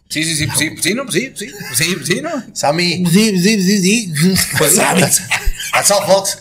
Sí, 0.09 0.25
sí, 0.25 0.35
sí, 0.35 0.49
sí, 0.57 0.71
sí, 0.83 0.95
no, 0.95 1.11
sí, 1.11 1.33
sí, 1.37 1.49
sí, 1.75 1.97
sí, 2.05 2.21
no. 2.23 2.31
Sammy. 2.53 3.05
Sí, 3.07 3.39
sí, 3.39 3.63
sí, 3.63 3.81
sí. 3.81 4.13
Pues, 4.59 4.75
That's 4.75 5.91
all, 5.93 6.05
folks. 6.05 6.39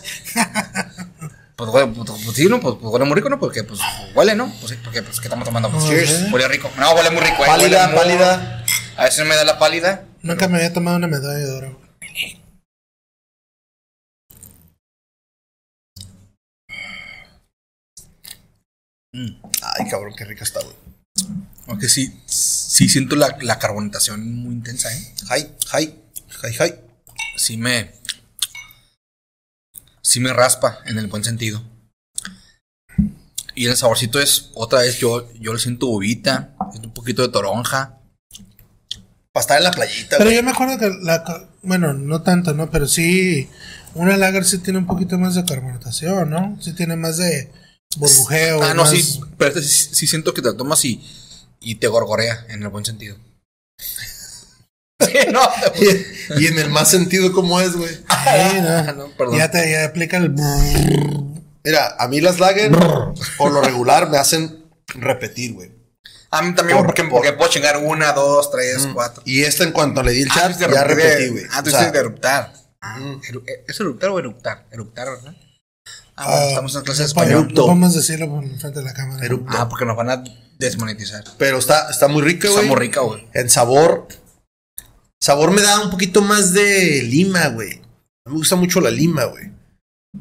Pues, 1.56 1.70
güey, 1.70 1.86
pues, 1.90 2.10
pues, 2.22 2.36
sí, 2.36 2.46
¿no? 2.50 2.60
Pues, 2.60 2.74
pues, 2.80 2.92
huele 2.92 3.06
muy 3.06 3.14
rico, 3.14 3.30
¿no? 3.30 3.38
Porque, 3.38 3.64
pues, 3.64 3.80
huele, 4.14 4.34
¿no? 4.34 4.52
Pues 4.60 4.72
sí, 4.72 4.78
porque, 4.84 5.02
pues, 5.02 5.18
¿qué 5.20 5.28
estamos 5.28 5.46
tomando? 5.46 5.70
Pues, 5.70 5.86
cheers. 5.86 6.30
Huele 6.30 6.48
rico. 6.48 6.70
No, 6.78 6.92
huele 6.94 7.10
muy 7.10 7.22
rico, 7.22 7.42
eh. 7.44 7.46
Pálida, 7.46 7.86
muy- 7.88 7.96
pálida. 7.96 8.64
A 8.96 9.04
veces 9.04 9.26
me 9.26 9.34
da 9.34 9.44
la 9.44 9.58
pálida. 9.58 10.04
Nunca 10.22 10.48
me 10.48 10.56
había 10.58 10.72
tomado 10.72 10.96
una 10.98 11.06
medalla 11.06 11.38
de 11.38 11.50
oro. 11.50 11.80
Ay, 19.14 19.88
cabrón, 19.90 20.14
qué 20.16 20.24
rica 20.24 20.44
está, 20.44 20.60
güey. 20.62 20.76
Aunque 21.68 21.88
sí, 21.88 22.20
sí 22.26 22.88
siento 22.88 23.16
la, 23.16 23.36
la 23.40 23.58
carbonatación 23.58 24.34
muy 24.36 24.54
intensa, 24.54 24.92
¿eh? 24.94 25.14
Hi, 25.30 25.48
hi, 25.78 25.94
hi, 26.44 26.64
hi. 26.64 26.74
Sí 27.36 27.56
me... 27.56 27.95
Sí 30.06 30.20
me 30.20 30.32
raspa, 30.32 30.78
en 30.86 30.98
el 30.98 31.08
buen 31.08 31.24
sentido. 31.24 31.64
Y 33.56 33.66
el 33.66 33.76
saborcito 33.76 34.20
es, 34.20 34.50
otra 34.54 34.82
vez, 34.82 34.98
yo, 34.98 35.32
yo 35.34 35.52
lo 35.52 35.58
siento 35.58 35.88
uvita, 35.88 36.54
siento 36.70 36.88
un 36.88 36.94
poquito 36.94 37.22
de 37.22 37.30
toronja. 37.30 37.98
Para 39.32 39.40
estar 39.42 39.58
en 39.58 39.64
la 39.64 39.72
playita, 39.72 40.18
Pero 40.18 40.24
güey. 40.30 40.36
yo 40.36 40.42
me 40.44 40.52
acuerdo 40.52 40.78
que 40.78 40.90
la. 41.02 41.48
Bueno, 41.62 41.92
no 41.92 42.22
tanto, 42.22 42.54
¿no? 42.54 42.70
Pero 42.70 42.86
sí. 42.86 43.48
Una 43.94 44.16
lager 44.16 44.44
sí 44.44 44.58
tiene 44.58 44.78
un 44.78 44.86
poquito 44.86 45.18
más 45.18 45.34
de 45.34 45.44
carbonatación, 45.44 46.30
¿no? 46.30 46.56
Sí 46.60 46.72
tiene 46.74 46.94
más 46.96 47.16
de 47.16 47.50
burbujeo. 47.96 48.62
Ah, 48.62 48.74
no, 48.74 48.82
más- 48.84 48.90
sí, 48.90 49.20
pero 49.36 49.48
este 49.58 49.62
sí, 49.62 49.88
sí 49.92 50.06
siento 50.06 50.32
que 50.34 50.42
te 50.42 50.48
lo 50.48 50.56
tomas 50.56 50.84
y, 50.84 51.02
y 51.60 51.74
te 51.76 51.88
gorgorea, 51.88 52.46
en 52.48 52.62
el 52.62 52.68
buen 52.68 52.84
sentido. 52.84 53.16
Sí, 54.98 55.12
no, 55.30 55.40
Y 56.38 56.46
en 56.46 56.58
el 56.58 56.70
más 56.70 56.88
sentido, 56.90 57.32
¿cómo 57.32 57.60
es, 57.60 57.74
güey? 57.76 57.94
Sí, 57.94 58.60
no. 58.62 58.92
no, 58.94 59.08
perdón. 59.16 59.36
Ya 59.36 59.50
te 59.50 59.70
ya 59.70 59.84
aplica 59.84 60.16
el. 60.16 60.30
Mira, 61.64 61.96
a 61.98 62.08
mí 62.08 62.20
las 62.20 62.38
lager, 62.40 62.72
por 63.36 63.52
lo 63.52 63.60
regular, 63.60 64.08
me 64.08 64.18
hacen 64.18 64.64
repetir, 64.94 65.52
güey. 65.54 65.72
A 66.30 66.42
mí 66.42 66.54
también, 66.54 66.78
Por- 66.78 66.86
porque, 66.86 67.02
por- 67.04 67.12
porque 67.12 67.32
puedo 67.34 67.50
chingar 67.50 67.76
una, 67.78 68.12
dos, 68.12 68.50
tres, 68.50 68.88
cuatro. 68.94 69.22
Y 69.26 69.42
esta, 69.42 69.64
en 69.64 69.72
cuanto 69.72 70.02
le 70.02 70.12
di 70.12 70.22
el 70.22 70.28
Ah, 70.30 70.34
chat, 70.34 70.58
ya 70.58 70.84
repetí, 70.84 71.28
güey. 71.28 71.44
Ah, 71.52 71.62
tú 71.62 71.70
dices 71.70 71.92
de 71.92 71.98
eruptar. 71.98 72.52
Ah, 72.80 72.98
mm. 72.98 73.20
eru- 73.30 73.44
¿Es 73.66 73.80
eruptar 73.80 74.10
o 74.10 74.18
eructar? 74.18 74.66
Eruptar, 74.70 75.08
¿verdad? 75.10 75.34
Ah, 76.16 76.24
Ah, 76.24 76.30
bueno, 76.30 76.46
estamos 76.48 76.76
en 76.76 76.82
clase 76.82 77.02
de 77.02 77.08
español. 77.08 77.48
no 77.52 77.62
Podemos 77.66 77.94
decirlo 77.94 78.28
por 78.28 78.44
frente 78.58 78.78
de 78.78 78.84
la 78.84 78.94
cámara. 78.94 79.24
Erupto. 79.24 79.56
Ah, 79.58 79.68
porque 79.68 79.84
nos 79.84 79.96
van 79.96 80.10
a 80.10 80.24
desmonetizar. 80.58 81.24
Pero 81.38 81.58
está, 81.58 81.90
está 81.90 82.08
muy 82.08 82.22
rica, 82.22 82.48
Está 82.48 82.60
güey. 82.60 82.70
muy 82.70 82.78
rica, 82.80 83.00
güey. 83.00 83.26
En 83.34 83.50
sabor. 83.50 84.08
Sabor 85.20 85.50
me 85.50 85.62
da 85.62 85.80
un 85.82 85.90
poquito 85.90 86.22
más 86.22 86.52
de 86.52 87.02
lima, 87.02 87.48
güey. 87.48 87.80
Me 88.26 88.32
gusta 88.32 88.56
mucho 88.56 88.80
la 88.80 88.90
lima, 88.90 89.24
güey. 89.24 89.50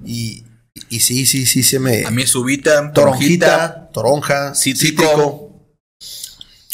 Y, 0.05 0.43
y 0.89 0.99
sí, 0.99 1.25
sí, 1.25 1.45
sí, 1.45 1.63
se 1.63 1.79
me. 1.79 2.05
A 2.05 2.11
mí 2.11 2.23
es 2.23 2.35
uvita, 2.35 2.91
toronjita, 2.93 3.89
toronja, 3.91 4.53
cítrico. 4.55 5.01
cítrico. 5.03 5.45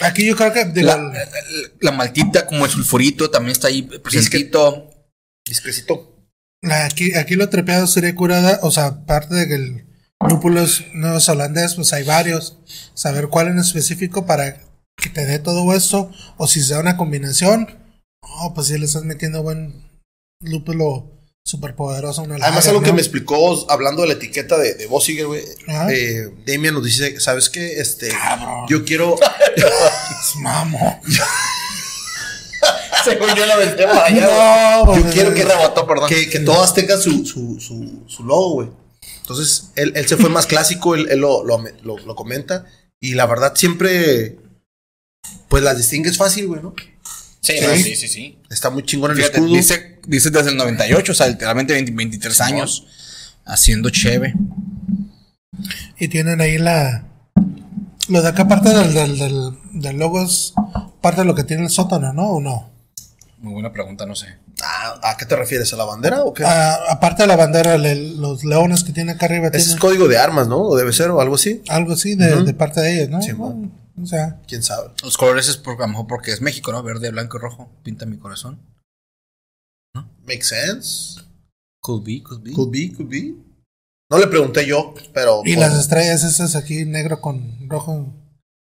Aquí 0.01 0.25
yo 0.25 0.35
creo 0.35 0.51
que. 0.53 0.65
digo, 0.65 0.87
La, 0.87 0.97
la- 0.97 1.27
la 1.79 1.91
maltita, 1.91 2.45
como 2.47 2.65
el 2.65 2.71
sulfurito, 2.71 3.29
también 3.29 3.51
está 3.51 3.67
ahí 3.67 3.83
presentito. 3.83 4.89
Discrecito. 5.47 6.15
aquí, 6.63 7.13
aquí 7.15 7.35
lo 7.35 7.49
trepeado 7.49 7.87
sería 7.87 8.15
curada. 8.15 8.59
O 8.63 8.71
sea, 8.71 8.85
aparte 8.87 9.35
de 9.35 9.47
que 9.47 9.55
el 9.55 9.85
lúpulo 10.27 10.61
es, 10.61 10.83
holandés, 11.29 11.75
pues 11.75 11.93
hay 11.93 12.03
varios. 12.03 12.57
Saber 12.93 13.27
cuál 13.27 13.47
en 13.47 13.59
específico 13.59 14.25
para 14.25 14.59
que 14.97 15.09
te 15.09 15.25
dé 15.25 15.39
todo 15.39 15.73
esto. 15.75 16.11
O 16.37 16.47
si 16.47 16.61
se 16.61 16.73
da 16.73 16.79
una 16.79 16.97
combinación. 16.97 17.77
No, 18.23 18.53
pues 18.53 18.67
si 18.67 18.77
le 18.77 18.85
estás 18.85 19.03
metiendo 19.03 19.41
buen 19.43 19.83
lúpulo 20.41 21.09
super 21.43 21.75
poderoso 21.75 22.21
a 22.21 22.23
una 22.25 22.35
Además, 22.35 22.67
algo 22.67 22.81
que 22.81 22.93
me 22.93 23.01
explicó 23.01 23.69
hablando 23.71 24.03
de 24.03 24.09
la 24.09 24.13
etiqueta 24.13 24.57
de, 24.57 24.75
de 24.75 24.87
Bossiger, 24.87 25.25
güey. 25.27 25.43
Ajá. 25.67 25.91
Eh, 25.91 26.31
Damian 26.45 26.73
nos 26.75 26.83
dice, 26.85 27.19
¿sabes 27.19 27.49
qué? 27.49 27.79
Este, 27.79 28.09
Cabrón. 28.09 28.65
yo 28.69 28.85
quiero. 28.85 29.15
Mamo. 30.39 31.01
Según 33.03 33.29
yo 33.35 33.45
la 33.47 33.55
vendé 33.57 33.85
para 33.87 34.09
No, 34.11 34.85
Yo 34.95 35.01
güey. 35.01 35.13
quiero 35.13 35.33
que, 35.33 35.43
rebotó, 35.43 35.87
perdón. 35.87 36.07
que, 36.07 36.29
que 36.29 36.39
todas 36.39 36.73
tengan 36.75 37.01
su, 37.01 37.25
su, 37.25 37.59
su, 37.59 38.03
su 38.07 38.23
logo, 38.23 38.51
güey. 38.53 38.69
Entonces, 39.21 39.71
él, 39.75 39.93
él 39.95 40.07
se 40.07 40.17
fue 40.17 40.29
más 40.29 40.45
clásico, 40.45 40.93
él, 40.93 41.07
él 41.09 41.19
lo, 41.19 41.43
lo, 41.43 41.57
lo- 41.81 41.97
lo 41.97 42.15
comenta. 42.15 42.65
Y 42.99 43.15
la 43.15 43.25
verdad, 43.25 43.53
siempre. 43.55 44.37
Pues 45.47 45.63
las 45.63 45.77
distingues 45.77 46.17
fácil, 46.17 46.47
güey, 46.47 46.61
¿no? 46.61 46.75
Sí, 47.41 47.53
Sí. 47.57 47.65
no, 47.65 47.75
sí, 47.75 47.95
sí, 47.95 48.07
sí. 48.07 48.37
Está 48.49 48.69
muy 48.69 48.83
chingón 48.83 49.11
el 49.11 49.17
Fíjate, 49.17 49.37
escudo. 49.37 49.55
dice, 49.55 49.99
dice 50.07 50.29
desde 50.29 50.51
el 50.51 50.57
98, 50.57 51.11
o 51.11 51.15
sea, 51.15 51.27
literalmente 51.27 51.73
20 51.73 51.91
23 51.91 52.41
años 52.41 52.85
haciendo 53.45 53.89
cheve. 53.89 54.33
Y 55.99 56.07
tienen 56.07 56.41
ahí 56.41 56.57
la. 56.57 57.03
Lo 58.09 58.21
de 58.21 58.27
acá, 58.29 58.47
parte 58.47 58.69
del, 58.69 58.93
del, 58.93 59.17
del, 59.17 59.51
del 59.73 59.97
logo, 59.97 60.21
es 60.23 60.53
parte 61.01 61.21
de 61.21 61.25
lo 61.25 61.35
que 61.35 61.43
tiene 61.43 61.63
el 61.63 61.69
sótano, 61.69 62.13
¿no? 62.13 62.29
¿O 62.31 62.41
no? 62.41 62.69
Muy 63.39 63.53
buena 63.53 63.71
pregunta, 63.71 64.05
no 64.05 64.15
sé. 64.15 64.27
Ah, 64.63 64.99
¿A 65.03 65.17
qué 65.17 65.25
te 65.25 65.35
refieres? 65.35 65.71
¿A 65.73 65.77
la 65.77 65.85
bandera 65.85 66.23
o 66.23 66.33
qué? 66.33 66.43
Ah, 66.45 66.77
aparte 66.89 67.23
de 67.23 67.27
la 67.27 67.35
bandera, 67.37 67.77
los 67.77 68.43
leones 68.43 68.83
que 68.83 68.91
tiene 68.93 69.13
acá 69.13 69.25
arriba, 69.27 69.47
Ese 69.47 69.71
es 69.71 69.75
código 69.77 70.07
de 70.07 70.17
armas, 70.17 70.47
¿no? 70.47 70.57
O 70.61 70.77
debe 70.77 70.93
ser, 70.93 71.09
o 71.09 71.21
algo 71.21 71.35
así. 71.35 71.61
algo 71.69 71.93
así 71.93 72.13
de, 72.15 72.43
de 72.43 72.53
parte 72.53 72.81
de 72.81 72.95
ellos, 72.97 73.09
¿no? 73.09 73.21
Sí, 73.21 73.31
Bueno, 73.31 73.71
o 74.01 74.05
sea, 74.05 74.41
Quién 74.47 74.63
sabe. 74.63 74.89
Los 75.03 75.17
colores 75.17 75.47
es 75.47 75.57
por, 75.57 75.75
a 75.75 75.85
lo 75.85 75.87
mejor 75.89 76.07
porque 76.07 76.31
es 76.31 76.41
México, 76.41 76.71
¿no? 76.71 76.81
Verde, 76.83 77.11
blanco 77.11 77.37
y 77.37 77.41
rojo. 77.41 77.71
Pinta 77.83 78.05
mi 78.05 78.17
corazón. 78.17 78.59
Make 80.25 80.43
sense. 80.43 81.19
Could 81.81 82.03
be, 82.05 82.21
could 82.23 82.41
be. 82.43 82.53
Could 82.53 82.71
be, 82.71 82.93
could 82.93 83.09
be. 83.09 83.33
No 84.09 84.17
le 84.17 84.27
pregunté 84.27 84.65
yo, 84.65 84.93
pero. 85.13 85.41
y 85.45 85.53
por- 85.55 85.61
las 85.63 85.77
estrellas 85.79 86.23
esas 86.23 86.55
aquí, 86.55 86.85
negro 86.85 87.21
con 87.21 87.69
rojo, 87.69 88.13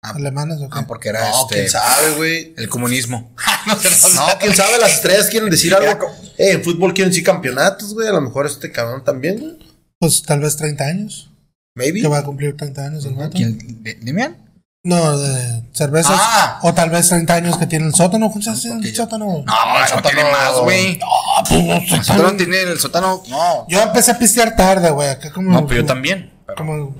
Ah, 0.00 0.10
alemanes, 0.10 0.58
¿o 0.60 0.68
qué? 0.70 0.78
Ah, 0.78 0.86
porque 0.86 1.08
era 1.08 1.28
No, 1.28 1.40
este, 1.42 1.54
quién 1.56 1.70
sabe, 1.70 2.14
güey. 2.16 2.54
el 2.56 2.68
comunismo. 2.68 3.34
no, 3.66 3.74
sé, 3.76 4.14
no. 4.14 4.26
No, 4.28 4.38
quién 4.38 4.54
sabe, 4.54 4.78
las 4.78 4.92
estrellas 4.94 5.28
quieren 5.28 5.50
decir 5.50 5.74
algo. 5.74 6.06
Eh, 6.38 6.52
en 6.52 6.62
fútbol 6.62 6.94
quieren 6.94 7.10
decir 7.10 7.24
campeonatos, 7.24 7.94
güey. 7.94 8.06
A 8.06 8.12
lo 8.12 8.20
mejor 8.20 8.46
este 8.46 8.70
cabrón 8.70 9.02
también, 9.02 9.40
güey. 9.40 9.58
Pues 9.98 10.22
tal 10.22 10.38
vez 10.40 10.56
30 10.56 10.84
años. 10.84 11.30
Maybe. 11.74 12.00
Que 12.00 12.06
va 12.08 12.18
a 12.18 12.24
cumplir 12.24 12.56
30 12.56 12.86
años 12.86 13.04
el 13.06 13.14
vato. 13.14 13.32
¿Quién? 13.36 13.82
¿De- 13.82 13.94
¿Demian? 13.94 14.36
No, 14.84 15.18
de 15.18 15.64
cervezas. 15.72 16.16
Ah. 16.18 16.60
O 16.62 16.72
tal 16.72 16.88
vez 16.90 17.08
30 17.08 17.34
años 17.34 17.58
que 17.58 17.66
tiene 17.66 17.86
el 17.86 17.94
sótano. 17.94 18.30
¿Cómo 18.30 18.40
se 18.42 18.50
hace 18.50 18.68
el 18.72 18.94
sótano? 18.94 19.44
No, 19.44 19.84
eso 19.84 20.00
tiene 20.02 20.22
más, 20.30 20.60
güey. 20.60 20.98
Ah, 21.02 21.44
pues, 21.46 21.64
no, 21.64 21.74
El 21.96 22.04
sótano 22.04 22.36
tiene 22.36 22.62
el 22.62 22.78
sótano. 22.78 23.22
No. 23.28 23.66
Yo 23.68 23.80
empecé 23.82 24.12
a 24.12 24.18
pistear 24.18 24.54
tarde, 24.56 24.90
güey. 24.90 25.08
Acá 25.08 25.32
como. 25.32 25.50
No, 25.50 25.66
pero 25.66 25.80
yo 25.82 25.86
también. 25.86 26.32
Pero- 26.46 26.56
Como, 26.56 26.94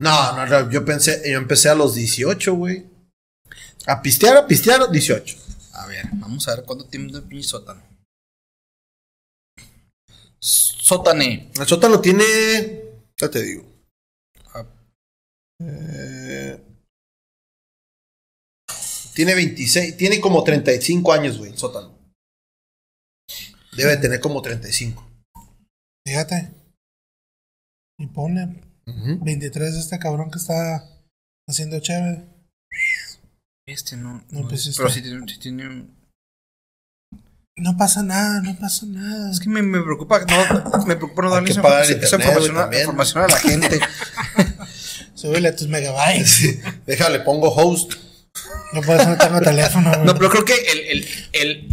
No, 0.00 0.32
no, 0.36 0.46
no, 0.46 0.70
yo 0.70 0.84
pensé, 0.84 1.22
yo 1.30 1.38
empecé 1.38 1.68
a 1.68 1.74
los 1.74 1.94
18, 1.94 2.54
güey. 2.54 2.86
A 3.86 4.00
pistear, 4.02 4.36
a 4.38 4.46
pistear, 4.46 4.90
18. 4.90 5.36
A 5.74 5.86
ver, 5.86 6.08
vamos 6.14 6.48
a 6.48 6.54
ver 6.56 6.64
cuánto 6.64 6.86
tiene 6.86 7.12
de 7.12 7.20
pinche 7.20 7.46
sótano. 7.48 7.82
Sótane. 10.40 11.50
El 11.58 11.66
sótano 11.66 12.00
tiene. 12.00 12.24
Ya 13.18 13.30
te 13.30 13.42
digo. 13.42 13.64
Ah. 14.54 14.64
Eh, 15.60 16.23
tiene 19.14 19.34
26, 19.34 19.96
tiene 19.96 20.20
como 20.20 20.42
35 20.44 21.12
años, 21.12 21.38
güey, 21.38 21.52
el 21.52 21.58
sótano. 21.58 21.94
Debe 23.76 23.96
tener 23.96 24.20
como 24.20 24.40
35. 24.42 25.04
fíjate. 26.06 26.50
Y 27.98 28.06
pone 28.08 28.60
Ujú. 28.86 29.24
23 29.24 29.72
de 29.74 29.80
este 29.80 29.98
cabrón 29.98 30.30
que 30.30 30.38
está 30.38 30.88
haciendo 31.48 31.78
chévere. 31.80 32.24
Este 33.66 33.96
no. 33.96 34.24
No, 34.30 34.40
no 34.42 34.48
pues 34.48 34.62
es- 34.62 34.66
este. 34.68 34.82
pero 34.82 34.94
sí 34.94 35.02
tiene, 35.02 35.26
sí 35.32 35.38
tiene- 35.38 35.86
No 37.56 37.76
pasa 37.76 38.02
nada, 38.02 38.40
no 38.42 38.56
pasa 38.58 38.84
nada. 38.86 39.30
Es 39.30 39.40
que 39.40 39.48
me, 39.48 39.62
me 39.62 39.80
preocupa. 39.80 40.20
No, 40.24 40.84
me 40.86 40.96
preocupa 40.96 41.22
no 41.22 41.30
darle 41.30 41.46
que 41.46 41.52
esa, 41.52 41.60
esa 42.02 42.16
información, 42.16 42.58
a, 42.58 42.78
información 42.78 43.24
a 43.24 43.28
la 43.28 43.38
gente. 43.38 43.80
Súbele 45.14 45.48
a 45.48 45.56
tus 45.56 45.68
megabytes. 45.68 46.30
Sí. 46.30 46.60
Déjale, 46.86 47.20
pongo 47.20 47.48
host. 47.54 47.94
No 48.72 48.82
por 48.82 48.96
eso 49.00 49.08
no 49.10 49.16
tengo 49.18 49.40
teléfono, 49.40 49.90
güey. 49.90 50.04
No, 50.04 50.14
pero 50.16 50.30
creo 50.30 50.44
que 50.44 50.54
el, 50.54 50.78
el, 50.80 51.08
el, 51.32 51.68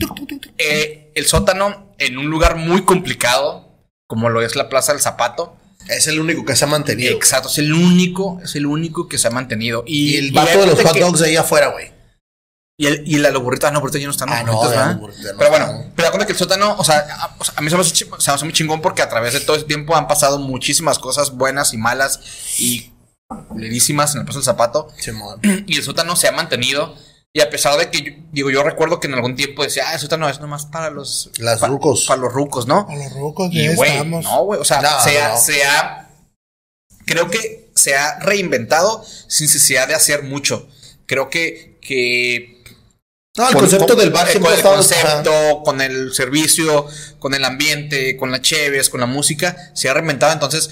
eh, 0.57 1.11
el 1.15 1.25
sótano 1.25 1.93
en 1.97 2.17
un 2.17 2.29
lugar 2.29 2.55
muy 2.55 2.83
complicado, 2.83 3.69
como 4.07 4.29
lo 4.29 4.41
es 4.41 4.55
la 4.55 4.69
Plaza 4.69 4.91
del 4.93 5.01
Zapato, 5.01 5.57
Es 5.87 6.05
el 6.07 6.19
único 6.19 6.45
que 6.45 6.55
se 6.55 6.65
ha 6.65 6.67
mantenido. 6.67 7.13
exacto, 7.13 7.49
es 7.49 7.57
el 7.57 7.73
único, 7.73 8.39
es 8.43 8.55
el 8.55 8.65
único 8.67 9.07
que 9.07 9.17
se 9.17 9.27
ha 9.27 9.31
mantenido. 9.31 9.83
Y, 9.87 10.13
Y 10.13 10.17
el 10.17 10.25
y 10.27 10.31
vato 10.31 10.59
de 10.59 10.67
los 10.67 10.81
hot 10.81 10.93
que- 10.93 10.99
dogs 10.99 11.19
de 11.19 11.27
ahí 11.29 11.35
afuera, 11.35 11.67
güey. 11.69 11.91
Y, 12.77 12.87
el, 12.87 13.03
y 13.05 13.17
la 13.17 13.29
los 13.31 13.43
burritos, 13.43 13.71
no, 13.71 13.79
burritos 13.79 14.01
ya 14.01 14.07
no 14.07 14.11
están. 14.11 14.29
los 14.29 14.37
Ah, 14.73 14.93
no, 14.99 15.07
Pero 15.37 15.49
bueno, 15.51 15.91
pero 15.95 16.05
da 16.07 16.11
cuenta 16.11 16.25
que 16.25 16.31
el 16.33 16.37
sótano, 16.37 16.75
o 16.77 16.83
sea, 16.83 16.99
a, 17.19 17.35
o 17.37 17.43
sea, 17.43 17.53
a 17.57 17.61
mí 17.61 17.69
se 17.69 17.75
me, 17.75 17.81
hace, 17.81 17.93
se 17.95 18.05
me 18.05 18.15
hace 18.17 18.43
muy 18.45 18.53
chingón 18.53 18.81
porque 18.81 19.01
a 19.03 19.09
través 19.09 19.33
de 19.33 19.39
todo 19.41 19.55
ese 19.55 19.65
tiempo 19.65 19.95
han 19.95 20.07
pasado 20.07 20.39
muchísimas 20.39 20.97
cosas 20.97 21.31
buenas 21.31 21.73
y 21.73 21.77
malas 21.77 22.19
y 22.59 22.90
lerísimas 23.55 24.13
en 24.15 24.21
el 24.21 24.25
paso 24.25 24.39
del 24.39 24.45
zapato. 24.45 24.87
Simón. 24.97 25.39
Y 25.67 25.77
el 25.77 25.83
sótano 25.83 26.15
se 26.15 26.27
ha 26.27 26.31
mantenido. 26.31 26.95
Y 27.33 27.39
a 27.39 27.49
pesar 27.49 27.77
de 27.79 27.89
que, 27.89 28.03
yo- 28.03 28.11
digo, 28.33 28.49
yo 28.49 28.61
recuerdo 28.63 28.99
que 28.99 29.07
en 29.07 29.13
algún 29.13 29.35
tiempo 29.37 29.63
decía, 29.63 29.85
ah, 29.87 29.93
el 29.93 29.99
sótano 30.01 30.27
es 30.27 30.41
nomás 30.41 30.65
para 30.65 30.89
los... 30.89 31.29
Las 31.37 31.59
pa- 31.61 31.67
rucos. 31.67 32.03
Para 32.05 32.19
los 32.21 32.33
rucos, 32.33 32.67
¿no? 32.67 32.85
A 32.89 32.95
los 32.95 33.13
rucos, 33.13 33.49
Y, 33.53 33.73
güey, 33.75 34.03
no, 34.05 34.43
güey, 34.43 34.59
o 34.59 34.65
sea, 34.65 34.81
No, 34.81 35.01
se, 35.01 35.17
no, 35.17 35.25
ha, 35.25 35.29
no. 35.29 35.37
se 35.37 35.63
ha 35.63 36.09
creo 37.05 37.29
que 37.29 37.71
se 37.75 37.95
ha 37.95 38.19
reinventado 38.19 39.03
sin 39.27 39.47
necesidad 39.47 39.87
de 39.87 39.95
hacer 39.95 40.23
mucho. 40.23 40.67
Creo 41.05 41.29
que, 41.29 41.77
que 41.81 42.63
No, 43.37 43.47
el 43.47 43.53
con- 43.53 43.61
concepto 43.61 43.87
con- 43.87 43.97
del 43.97 44.09
bar 44.11 44.27
eh, 44.27 44.31
siempre 44.31 44.51
con 44.51 44.59
el 44.59 44.75
concepto, 44.75 45.61
con 45.63 45.79
el 45.81 46.13
servicio, 46.13 46.85
con 47.19 47.33
el 47.33 47.45
ambiente, 47.45 48.17
con 48.17 48.31
las 48.31 48.41
cheves, 48.41 48.89
con 48.89 48.99
la 48.99 49.05
música, 49.07 49.55
se 49.73 49.87
ha 49.89 49.93
reinventado. 49.93 50.33
Entonces, 50.33 50.69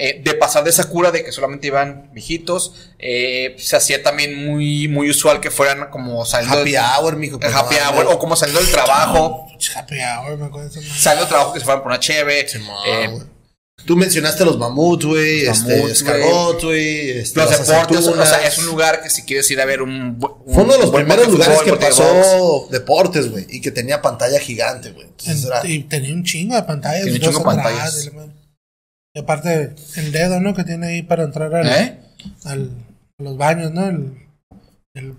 eh, 0.00 0.20
de 0.22 0.34
pasar 0.34 0.62
de 0.62 0.70
esa 0.70 0.88
cura 0.88 1.10
de 1.10 1.24
que 1.24 1.32
solamente 1.32 1.66
iban 1.66 2.10
viejitos, 2.12 2.92
eh, 3.00 3.56
se 3.58 3.74
hacía 3.74 4.00
también 4.00 4.46
muy, 4.46 4.86
muy 4.86 5.10
usual 5.10 5.40
que 5.40 5.50
fueran 5.50 5.90
como 5.90 6.24
saliendo 6.24 6.60
Happy 6.60 6.76
hour, 6.76 7.16
mijo. 7.16 7.40
el 7.42 7.52
happy 7.52 7.74
hour, 7.74 8.06
o 8.06 8.18
como 8.18 8.36
saliendo 8.36 8.60
del 8.60 8.70
trabajo, 8.70 9.48
Happy 9.74 9.96
hour, 9.98 10.38
me 10.38 10.46
acuerdo 10.46 10.70
saliendo 10.70 11.24
del 11.24 11.28
trabajo 11.28 11.52
que 11.52 11.58
se 11.58 11.64
fueran 11.64 11.82
por 11.82 11.90
una 11.90 11.98
cheve. 11.98 12.46
eh, 12.86 13.18
Tú 13.84 13.96
mencionaste 13.96 14.44
los 14.44 14.58
mamuts, 14.58 15.04
güey, 15.04 15.44
Los 15.46 15.58
este, 15.58 15.82
escargot, 15.84 16.62
güey, 16.62 17.10
este, 17.18 17.40
los 17.40 17.50
deportes, 17.50 18.06
o 18.06 18.26
sea, 18.26 18.46
es 18.46 18.58
un 18.58 18.66
lugar 18.66 19.02
que 19.02 19.10
si 19.10 19.22
quieres 19.22 19.50
ir 19.50 19.60
a 19.60 19.64
ver 19.64 19.82
un, 19.82 20.18
un 20.20 20.54
Fue 20.54 20.62
uno 20.64 20.74
de 20.74 20.78
los 20.78 20.90
primeros 20.90 21.26
de 21.26 21.32
lugares 21.32 21.58
que 21.62 21.70
de 21.72 21.76
pasó 21.76 22.68
deportes, 22.70 23.30
güey, 23.30 23.46
y 23.48 23.60
que 23.60 23.70
tenía 23.70 24.00
pantalla 24.02 24.38
gigante, 24.38 24.92
güey. 24.92 25.08
Y 25.64 25.84
tenía 25.84 26.12
un 26.14 26.22
chingo 26.24 26.54
de 26.54 26.62
pantallas. 26.62 27.02
Tiene 27.02 27.18
un 27.18 27.24
chingo 27.24 27.38
de 27.38 27.44
pantallas. 27.44 28.10
Y 29.18 29.20
aparte, 29.20 29.74
el 29.96 30.12
dedo, 30.12 30.38
¿no? 30.40 30.54
Que 30.54 30.62
tiene 30.62 30.86
ahí 30.86 31.02
para 31.02 31.24
entrar 31.24 31.52
al, 31.52 31.66
¿Eh? 31.66 31.98
al- 32.44 32.70
a 33.18 33.22
los 33.24 33.36
baños, 33.36 33.72
¿no? 33.72 33.88
El, 33.88 34.14
el- 34.94 35.14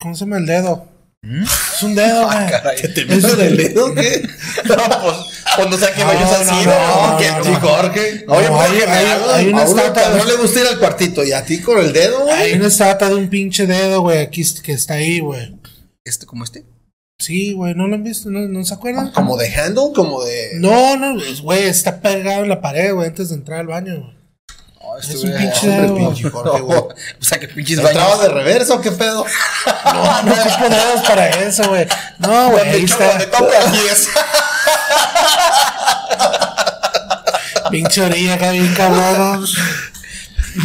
¿Cómo 0.00 0.14
se 0.14 0.20
llama 0.24 0.38
el 0.38 0.46
dedo? 0.46 0.88
Es 1.22 1.82
un 1.82 1.94
dedo, 1.94 2.26
Ah, 2.30 2.36
güey. 2.36 2.50
caray. 2.50 2.82
¿Te 2.94 3.04
metes 3.04 3.36
del 3.36 3.56
dedo, 3.58 3.94
qué? 3.94 4.26
No, 4.64 4.76
pues, 5.02 5.68
pues 5.68 5.82
a 5.82 5.92
qué 5.94 6.04
No, 6.04 6.12
no, 6.14 6.20
así, 6.30 6.64
no, 6.64 6.72
¿no? 6.72 7.12
no, 7.12 7.18
Que 7.18 7.30
no, 7.32 7.44
sí, 7.44 7.50
no. 7.50 7.60
Jorge. 7.60 8.24
No, 8.26 8.32
Oye, 8.34 8.46
hay- 8.46 8.52
Jorge, 8.52 8.86
me 8.86 8.92
hay- 8.92 9.48
una 9.48 9.62
a 9.62 9.66
uno 9.66 9.80
estatua 9.80 10.08
de- 10.10 10.18
no 10.18 10.24
le 10.24 10.36
gusta 10.36 10.60
ir 10.60 10.66
al 10.68 10.78
cuartito, 10.78 11.22
y 11.22 11.32
a 11.32 11.44
ti 11.44 11.60
con 11.60 11.78
el 11.78 11.92
dedo, 11.92 12.22
güey. 12.22 12.34
Hay 12.34 12.52
una 12.54 12.68
estatua 12.68 13.08
de 13.10 13.14
un 13.16 13.28
pinche 13.28 13.66
dedo, 13.66 14.00
güey, 14.00 14.20
aquí 14.20 14.42
que 14.62 14.72
está 14.72 14.94
ahí, 14.94 15.20
güey. 15.20 15.54
¿Este 16.02 16.24
como 16.24 16.44
este? 16.44 16.64
Sí, 17.18 17.54
güey, 17.54 17.74
¿no 17.74 17.86
lo 17.88 17.94
han 17.94 18.04
visto? 18.04 18.28
¿No, 18.30 18.40
no 18.40 18.64
se 18.64 18.74
acuerdan? 18.74 19.10
Como 19.12 19.36
de 19.38 19.48
handle, 19.54 19.90
como 19.94 20.22
de. 20.22 20.50
No, 20.56 20.96
no, 20.96 21.20
es- 21.20 21.40
güey, 21.40 21.64
está 21.64 22.00
pegado 22.00 22.42
en 22.42 22.50
la 22.50 22.60
pared, 22.60 22.92
güey, 22.92 23.08
antes 23.08 23.30
de 23.30 23.36
entrar 23.36 23.60
al 23.60 23.66
baño. 23.68 23.94
güey. 24.00 24.16
No, 24.82 24.98
Es 24.98 25.08
este 25.08 25.26
un 25.26 25.36
pinche 25.36 25.88
pinche 25.94 26.30
Jorge, 26.30 26.60
güey. 26.60 26.78
O 26.78 26.94
sea, 27.20 27.40
que 27.40 27.48
pinches 27.48 27.78
¿Entrabas 27.78 28.18
baños. 28.18 28.22
de 28.22 28.28
reversa 28.28 28.74
o 28.74 28.80
qué 28.80 28.92
pedo? 28.92 29.24
No, 29.86 30.22
no 30.24 30.32
ocupo 30.32 30.68
dedos 30.68 31.00
para 31.08 31.28
eso, 31.30 31.68
güey. 31.68 31.86
No, 32.18 32.50
güey, 32.50 32.68
ahí 32.68 32.84
está. 32.84 33.18
es. 33.18 34.08
Pinche 37.70 38.02
orilla 38.02 38.34
acá 38.34 38.50
bien 38.50 38.72
cabrón. 38.74 39.44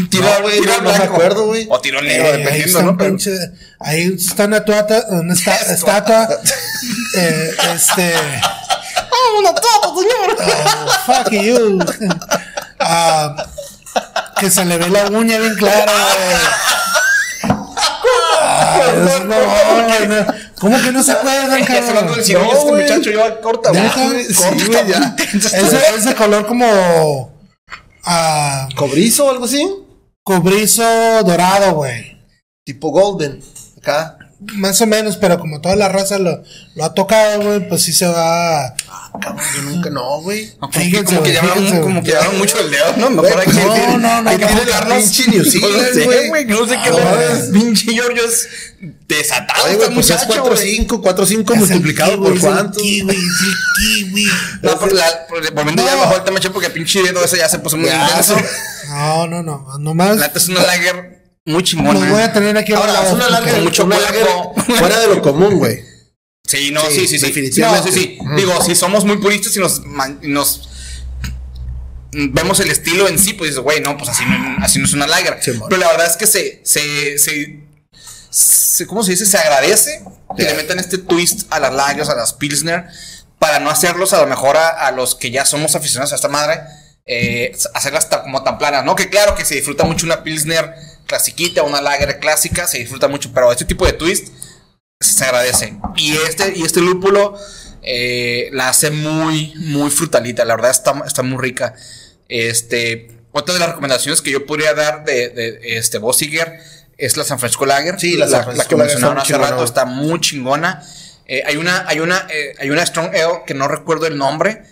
Tira, 0.10 0.36
No, 0.38 0.42
güey, 0.44 0.60
tira 0.62 0.78
no, 0.78 0.84
no 0.92 0.98
me 0.98 1.04
acuerdo, 1.04 1.46
güey. 1.48 1.68
O 1.70 1.80
tiro 1.80 2.02
negro, 2.02 2.28
Eh, 2.28 2.32
ahí 2.32 2.38
dependiendo, 2.44 2.80
está 2.80 2.92
¿no? 2.92 2.98
pinche- 2.98 3.52
ahí 3.80 4.16
está 4.18 4.46
una 4.46 4.64
tuata, 4.66 5.06
una 5.10 5.34
esta- 5.34 5.56
estatua. 5.74 6.30
eh, 7.18 7.52
este. 7.76 8.14
una 9.40 9.54
tapa, 9.54 9.94
señor! 9.98 10.38
oh, 10.40 10.90
fuck 11.06 11.32
you. 11.32 11.80
Ah, 12.80 13.36
que 14.40 14.50
se 14.50 14.66
le 14.66 14.78
ve 14.78 14.90
la 14.90 15.06
uña 15.08 15.38
bien 15.40 15.56
clara, 15.56 15.92
güey. 17.44 17.56
Ay, 18.44 18.82
es- 18.90 19.26
no, 19.26 19.26
no. 19.26 20.34
¿Cómo 20.60 20.82
que 20.82 20.92
no 20.92 21.02
se 21.04 21.12
acuerdan, 21.14 21.66
se 21.66 21.78
hablando 21.78 22.14
cabrón? 22.14 22.24
del 22.28 22.34
No, 22.34 22.54
este 22.54 22.72
muchacho 22.72 23.10
ya 23.12 23.42
corta, 23.42 23.70
güey. 23.72 23.84
Corta, 23.90 24.60
Sí, 24.60 24.66
güey, 24.68 24.88
ya. 24.88 25.16
Ese, 25.34 25.80
ese 25.98 26.16
color 26.16 26.46
como 26.46 27.41
ah, 28.06 28.68
¿Cobrizo 28.76 29.26
o 29.26 29.30
algo 29.30 29.46
así? 29.46 29.68
cobrizo 30.24 30.84
dorado, 31.24 31.76
güey. 31.76 32.18
Tipo 32.64 32.92
golden. 32.92 33.42
Acá. 33.78 34.18
Más 34.56 34.82
o 34.82 34.88
menos, 34.88 35.18
pero 35.18 35.40
como 35.40 35.62
toda 35.62 35.76
la 35.76 35.88
raza 35.90 36.18
lo, 36.18 36.42
lo 36.76 36.84
ha 36.84 36.94
tocado, 36.94 37.44
güey, 37.44 37.68
pues 37.68 37.84
sí 37.84 37.94
se 37.94 38.08
va. 38.08 38.76
Cabrón, 39.20 39.46
yo 39.56 39.62
nunca 39.64 39.90
no, 39.90 40.22
güey. 40.22 40.52
Como, 40.58 40.72
que, 40.72 40.80
fíjense, 40.80 41.16
como 41.82 42.02
que 42.02 42.14
mucho 42.38 42.60
el 42.60 42.72
dedo, 42.72 42.98
¿no? 42.98 43.10
Mejor 43.10 43.40
hay 43.40 43.48
que 43.48 43.54
no, 43.54 43.98
no, 43.98 44.22
no, 44.22 44.30
hay 44.30 44.38
que 44.38 44.46
no, 44.46 44.52
buscarnos. 44.52 44.98
pinche 45.04 45.28
New 45.30 45.44
Zealand, 45.44 46.30
güey. 46.30 46.46
No 46.46 46.68
sé 46.68 46.80
qué 46.84 46.90
le. 46.92 47.60
Pinche 47.60 47.92
Giorgio 47.94 48.26
es 48.26 48.48
desatado. 49.08 49.66
Oye, 49.66 49.74
este 49.74 49.86
güey, 49.86 49.96
pues 49.96 50.10
es 50.10 50.16
muchacho, 50.16 50.42
4 50.42 50.56
güey. 50.56 50.76
5, 50.76 51.02
4 51.02 51.26
5 51.26 51.54
Es 51.54 51.60
el 51.60 51.68
multiplicado 51.68 52.18
por 52.18 52.28
es 52.28 52.36
el 52.36 52.40
cuánto. 52.42 52.80
Kiwi, 52.80 53.12
es 53.12 53.18
el 53.18 54.06
kiwi. 54.06 54.28
No, 54.62 54.80
por 54.80 54.94
la, 54.94 55.06
volviendo 55.54 55.86
ya 55.86 55.96
bajó 55.96 56.16
el 56.16 56.24
tema, 56.24 56.40
porque 56.54 56.70
pinche 56.70 57.04
dedo 57.04 57.24
ese 57.24 57.38
ya 57.38 57.50
se 57.50 57.60
puso 57.60 57.78
muy 57.78 57.90
intenso. 57.90 58.36
No, 58.90 59.28
no, 59.28 59.42
no. 59.42 59.78
Nomás. 59.80 60.18
La 60.18 60.26
es 60.26 60.50
una 60.50 60.64
lager 60.64 61.22
muy 61.46 61.62
Los 61.62 61.64
chingona. 61.64 62.12
voy 62.12 62.22
a 62.22 62.34
tener 62.34 62.58
aquí 62.58 62.74
Ahora, 62.74 63.06
es 63.06 63.14
una 63.14 63.30
lager, 63.30 63.62
mucho 63.62 63.88
fuera 64.78 65.00
de 65.00 65.08
lo 65.08 65.22
común, 65.22 65.60
güey. 65.60 65.91
Sí, 66.52 66.72
no, 66.72 66.82
Sí, 66.90 67.02
sí, 67.02 67.08
sí, 67.08 67.20
sí. 67.20 67.26
definitivamente. 67.28 67.90
No, 67.90 67.96
sí, 67.96 68.02
sí. 68.02 68.18
Digo, 68.36 68.62
si 68.64 68.76
somos 68.76 69.06
muy 69.06 69.18
puristas 69.18 69.56
y 69.56 69.60
nos, 69.60 69.82
vemos 72.12 72.60
el 72.60 72.70
estilo 72.70 73.08
en 73.08 73.18
sí, 73.18 73.34
pues 73.34 73.52
dices, 73.52 73.64
güey, 73.64 73.80
no, 73.80 73.98
pues 73.98 74.10
así 74.10 74.24
no, 74.26 74.58
así 74.64 74.80
no 74.80 74.86
es 74.86 74.94
una. 74.94 75.08
Sí, 75.42 75.52
man. 75.52 75.70
Pero 75.70 75.82
la 75.82 75.88
verdad 75.92 76.08
es 76.08 76.18
que 76.18 76.28
se, 76.28 76.62
se, 76.66 77.18
se, 77.18 77.60
se- 78.30 78.86
¿cómo 78.88 79.04
se 79.04 79.12
dice? 79.12 79.26
Se 79.26 79.38
agradece 79.38 80.04
que 80.36 80.44
le 80.44 80.54
metan 80.56 80.80
este 80.80 80.98
twist 80.98 81.44
a 81.52 81.60
las 81.60 81.74
lagers, 81.74 82.10
a 82.10 82.16
las 82.16 82.34
pilsner, 82.34 82.86
para 83.40 83.60
no 83.60 83.70
hacerlos 83.70 84.14
a 84.14 84.20
lo 84.22 84.28
mejor 84.28 84.58
a, 84.58 84.70
a 84.70 84.92
los 84.92 85.16
que 85.16 85.32
ya 85.32 85.46
somos 85.46 85.76
aficionados 85.76 86.12
a 86.12 86.16
esta 86.16 86.28
madre, 86.28 86.60
eh, 87.06 87.54
hacerlas 87.74 88.06
como 88.06 88.44
tan 88.44 88.58
planas, 88.58 88.84
¿no? 88.84 88.96
Que 88.96 89.10
claro 89.10 89.36
que 89.36 89.46
se 89.46 89.56
disfruta 89.56 89.84
mucho 89.86 90.06
una 90.06 90.24
pilsner 90.24 90.74
clasiquita, 91.08 91.64
una 91.64 91.82
lager 91.82 92.20
clásica, 92.20 92.68
se 92.68 92.80
disfruta 92.80 93.08
mucho, 93.08 93.32
pero 93.34 93.52
este 93.52 93.66
tipo 93.66 93.86
de 93.86 93.94
twist 93.94 94.28
se 95.02 95.26
agradece. 95.26 95.78
Y 95.98 96.16
este, 96.16 96.54
y 96.56 96.64
este 96.64 96.80
lúpulo 96.80 97.38
eh, 97.82 98.50
la 98.54 98.70
hace 98.70 98.92
muy, 98.92 99.54
muy 99.58 99.90
frutalita. 99.90 100.46
La 100.46 100.56
verdad 100.56 100.72
está, 100.72 101.04
está 101.06 101.24
muy 101.24 101.38
rica. 101.42 101.74
Este, 102.30 103.12
otra 103.32 103.54
de 103.54 103.60
las 103.60 103.70
recomendaciones 103.70 104.22
que 104.22 104.32
yo 104.32 104.46
podría 104.46 104.74
dar 104.74 105.04
de, 105.04 105.30
de 105.30 105.60
este 105.78 105.98
Bossiger 105.98 106.60
es 106.98 107.18
la 107.18 107.24
San 107.24 107.40
Francisco 107.40 107.66
Lager. 107.66 108.00
Sí, 108.00 108.16
la 108.16 108.28
San 108.28 108.44
Francisco 108.44 108.70
que 108.70 108.76
mencionaron 108.76 109.18
hace 109.18 109.38
rato 109.38 109.64
está 109.64 109.86
muy 109.86 110.20
chingona. 110.22 110.84
Eh, 111.26 111.44
hay 111.46 111.58
una, 111.58 111.86
hay 111.88 112.00
una, 112.00 112.28
eh, 112.30 112.54
hay 112.60 112.70
una 112.70 112.86
Strong 112.86 113.16
Ale 113.16 113.42
que 113.48 113.54
no 113.54 113.68
recuerdo 113.68 114.06
el 114.06 114.18
nombre. 114.18 114.64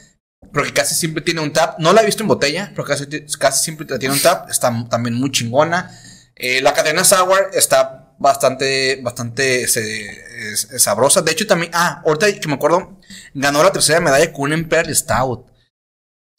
Pero 0.54 0.66
que 0.66 0.74
casi 0.74 0.96
siempre 0.96 1.22
tiene 1.22 1.42
un 1.42 1.52
tap. 1.52 1.78
No 1.80 1.92
la 1.92 2.02
he 2.02 2.06
visto 2.06 2.24
en 2.24 2.28
botella, 2.28 2.72
pero 2.72 2.86
casi, 2.86 3.06
casi 3.38 3.64
siempre 3.64 3.86
tiene 3.98 4.16
un 4.16 4.22
tap. 4.22 4.50
Está 4.50 4.74
también 4.90 5.16
muy 5.16 5.32
chingona. 5.32 5.92
Eh, 6.36 6.62
la 6.62 6.74
cadena 6.74 7.04
Sour 7.04 7.52
está 7.54 7.99
bastante, 8.20 9.00
bastante 9.02 9.68
se- 9.68 10.52
es- 10.52 10.70
es 10.72 10.84
sabrosa. 10.84 11.22
De 11.22 11.32
hecho, 11.32 11.48
también, 11.48 11.72
ah, 11.74 12.02
ahorita 12.06 12.32
que 12.40 12.48
me 12.48 12.54
acuerdo, 12.56 12.98
ganó 13.34 13.64
la 13.64 13.72
tercera 13.72 14.00
medalla 14.00 14.32
con 14.32 14.52
un 14.52 14.60
Imperial 14.60 14.96
Stout. 14.96 15.46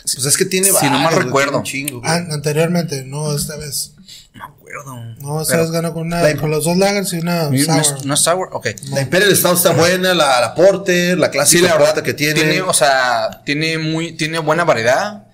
Pues 0.03 0.25
es 0.25 0.37
que 0.37 0.45
tiene 0.47 0.69
Si 0.73 0.89
no 0.89 0.99
mal 0.99 1.15
recuerdo. 1.15 1.63
tiene 1.63 1.89
chingo. 1.89 2.03
An- 2.05 2.31
anteriormente, 2.33 3.05
no 3.05 3.35
esta 3.35 3.57
vez. 3.57 3.93
No 4.33 4.47
me 4.49 4.55
acuerdo. 4.55 4.95
No, 5.21 5.43
esta 5.43 5.57
vez 5.59 5.71
ganó 5.71 5.93
con, 5.93 6.07
una, 6.07 6.23
La- 6.23 6.37
con 6.37 6.51
los 6.51 6.65
dos 6.65 6.77
lagers 6.77 7.13
y 7.13 7.19
una 7.19 7.51
¿No 7.51 7.55
es- 7.55 7.67
sour. 7.67 8.07
¿No 8.07 8.15
es 8.15 8.21
sour? 8.21 8.49
Ok. 8.53 8.69
La 8.91 9.03
Imperial 9.03 9.37
Stout 9.37 9.57
está 9.57 9.73
buena, 9.73 10.15
la, 10.15 10.41
la 10.41 10.55
Porter, 10.55 11.19
la 11.19 11.27
Sí, 11.27 11.33
clásica 11.33 11.67
la 11.67 11.77
verdad 11.77 12.03
que 12.03 12.15
tiene. 12.15 12.63
o 12.63 12.73
sea, 12.73 13.43
tiene 13.45 13.77
muy, 13.79 14.13
tiene 14.13 14.39
buena 14.39 14.65
variedad. 14.65 15.27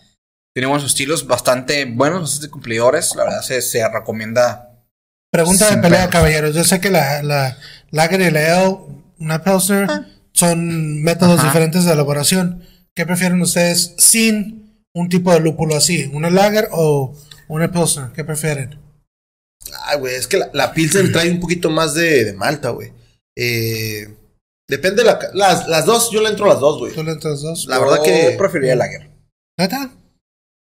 Tiene 0.53 0.69
buenos 0.69 0.87
estilos, 0.91 1.27
bastante 1.27 1.85
buenos, 1.85 2.23
bastante 2.23 2.49
cumplidores. 2.51 3.15
La 3.15 3.25
verdad 3.25 3.43
se, 3.43 3.61
se 3.63 3.87
recomienda. 3.89 4.66
Pregunta 5.33 5.69
de 5.71 5.83
pelea, 5.83 6.01
pedos. 6.01 6.13
caballeros. 6.13 6.55
Yo 6.55 6.65
sé 6.65 6.81
que 6.81 6.91
la, 6.91 7.23
la 7.23 7.59
lager 7.91 8.21
y 8.21 8.31
la 8.31 8.59
ale, 8.61 8.77
una 9.19 9.43
pilsner, 9.43 9.89
son 10.33 11.03
métodos 11.03 11.39
Ajá. 11.41 11.49
diferentes 11.49 11.85
de 11.85 11.93
elaboración. 11.93 12.63
¿Qué 12.95 13.05
prefieren 13.05 13.41
ustedes 13.43 13.95
sin 13.99 14.83
un 14.95 15.09
tipo 15.09 15.33
de 15.33 15.41
lúpulo 15.41 15.77
así? 15.77 16.11
¿Una 16.13 16.31
lager 16.31 16.69
o 16.73 17.15
una 17.49 17.71
pilsner? 17.71 18.13
¿Qué 18.13 18.25
prefieren? 18.25 18.79
Ay, 19.85 19.99
güey, 19.99 20.15
es 20.15 20.27
que 20.27 20.39
la, 20.39 20.49
la 20.53 20.73
Pilsen 20.73 21.11
trae 21.13 21.29
un 21.31 21.41
poquito 21.41 21.71
más 21.71 21.93
de, 21.95 22.25
de 22.25 22.33
malta, 22.35 22.71
güey. 22.71 22.93
Eh, 23.37 24.07
depende 24.69 25.03
de 25.03 25.07
la. 25.07 25.19
ca- 25.19 25.31
Las, 25.35 25.67
las 25.69 25.85
dos, 25.85 26.11
yo 26.13 26.23
le 26.23 26.29
entro 26.29 26.45
a 26.47 26.51
las 26.51 26.61
dos, 26.61 26.79
güey. 26.79 26.95
¿Tú 26.95 27.03
le 27.03 27.11
entras 27.13 27.43
dos? 27.43 27.67
La 27.67 27.79
verdad 27.81 28.01
que- 28.03 28.31
Yo 28.33 28.39
preferiría 28.39 28.77
la 28.77 28.87
guerra. 28.87 29.09
¿Neta? 29.59 29.91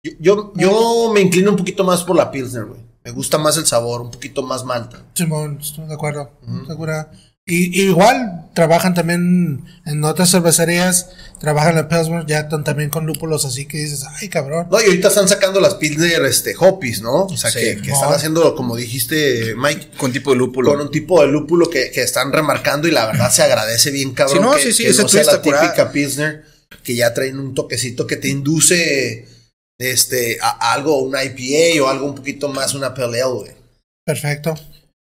Yo, 0.05 0.13
yo, 0.21 0.53
yo 0.57 1.13
me 1.15 1.21
inclino 1.21 1.51
un 1.53 1.57
poquito 1.57 1.85
más 1.85 2.03
por 2.03 2.17
la 2.17 2.31
Pilsner, 2.31 2.65
güey. 2.65 2.81
Me 3.09 3.15
gusta 3.15 3.39
más 3.39 3.57
el 3.57 3.65
sabor, 3.67 4.03
un 4.03 4.11
poquito 4.11 4.43
más 4.43 4.65
malta. 4.67 5.03
Simón, 5.15 5.59
estoy 5.63 5.87
de 5.87 5.95
acuerdo. 5.95 6.31
Segura. 6.67 7.11
Y, 7.47 7.81
y 7.81 7.85
igual 7.87 8.51
trabajan 8.55 8.93
también 8.93 9.65
en 9.87 10.05
otras 10.05 10.31
cervecerías, 10.31 11.09
trabajan 11.41 11.75
la 11.75 11.89
Pilsner 11.89 12.27
ya 12.27 12.51
ton- 12.51 12.65
también 12.65 12.91
con 12.91 13.07
lúpulos 13.07 13.47
así 13.47 13.65
que 13.65 13.79
dices, 13.79 14.05
ay 14.21 14.29
cabrón. 14.29 14.69
No, 14.71 14.79
y 14.79 14.85
ahorita 14.85 15.09
están 15.09 15.27
sacando 15.27 15.59
las 15.59 15.77
Pilsner 15.77 16.23
este, 16.27 16.55
Hoppies, 16.59 17.01
¿no? 17.01 17.25
O 17.25 17.37
sea, 17.39 17.51
Sí. 17.51 17.61
que, 17.83 17.91
están 17.93 18.13
haciendo, 18.13 18.55
como 18.55 18.77
dijiste, 18.77 19.55
Mike, 19.57 19.93
Con 19.97 20.13
tipo 20.13 20.33
de 20.33 20.37
lúpulo. 20.37 20.71
con 20.73 20.83
un 20.83 20.91
tipo 20.91 21.23
de 21.23 21.29
lúpulo 21.29 21.71
que, 21.71 21.91
que 21.91 22.03
están 22.03 22.31
remarcando 22.31 22.87
y 22.89 22.91
la 22.91 23.07
verdad 23.07 23.31
se 23.31 23.41
agradece 23.43 23.91
bien, 23.91 24.13
cabrón. 24.13 24.37
Sí, 24.37 24.43
no, 24.45 24.55
que, 24.55 24.63
sí, 24.65 24.73
sí, 24.75 24.83
que 24.85 24.91
ese 24.91 25.01
no 25.05 25.09
sea 25.09 25.25
la 25.25 25.41
típica 25.41 25.91
Pilsner, 25.91 26.45
que 26.85 26.95
ya 26.95 27.15
traen 27.15 27.39
un 27.39 27.55
toquecito 27.55 28.07
que 28.07 28.17
te 28.17 28.29
induce 28.29 29.27
este, 29.79 30.39
a- 30.43 30.73
algo, 30.73 30.99
una 31.03 31.23
IPA 31.25 31.83
o 31.85 31.89
algo 31.89 32.07
un 32.07 32.15
poquito 32.15 32.49
más, 32.49 32.75
una 32.75 32.95
pale 32.95 33.23
ale, 33.23 33.33
güey. 33.33 33.53
Perfecto. 34.05 34.55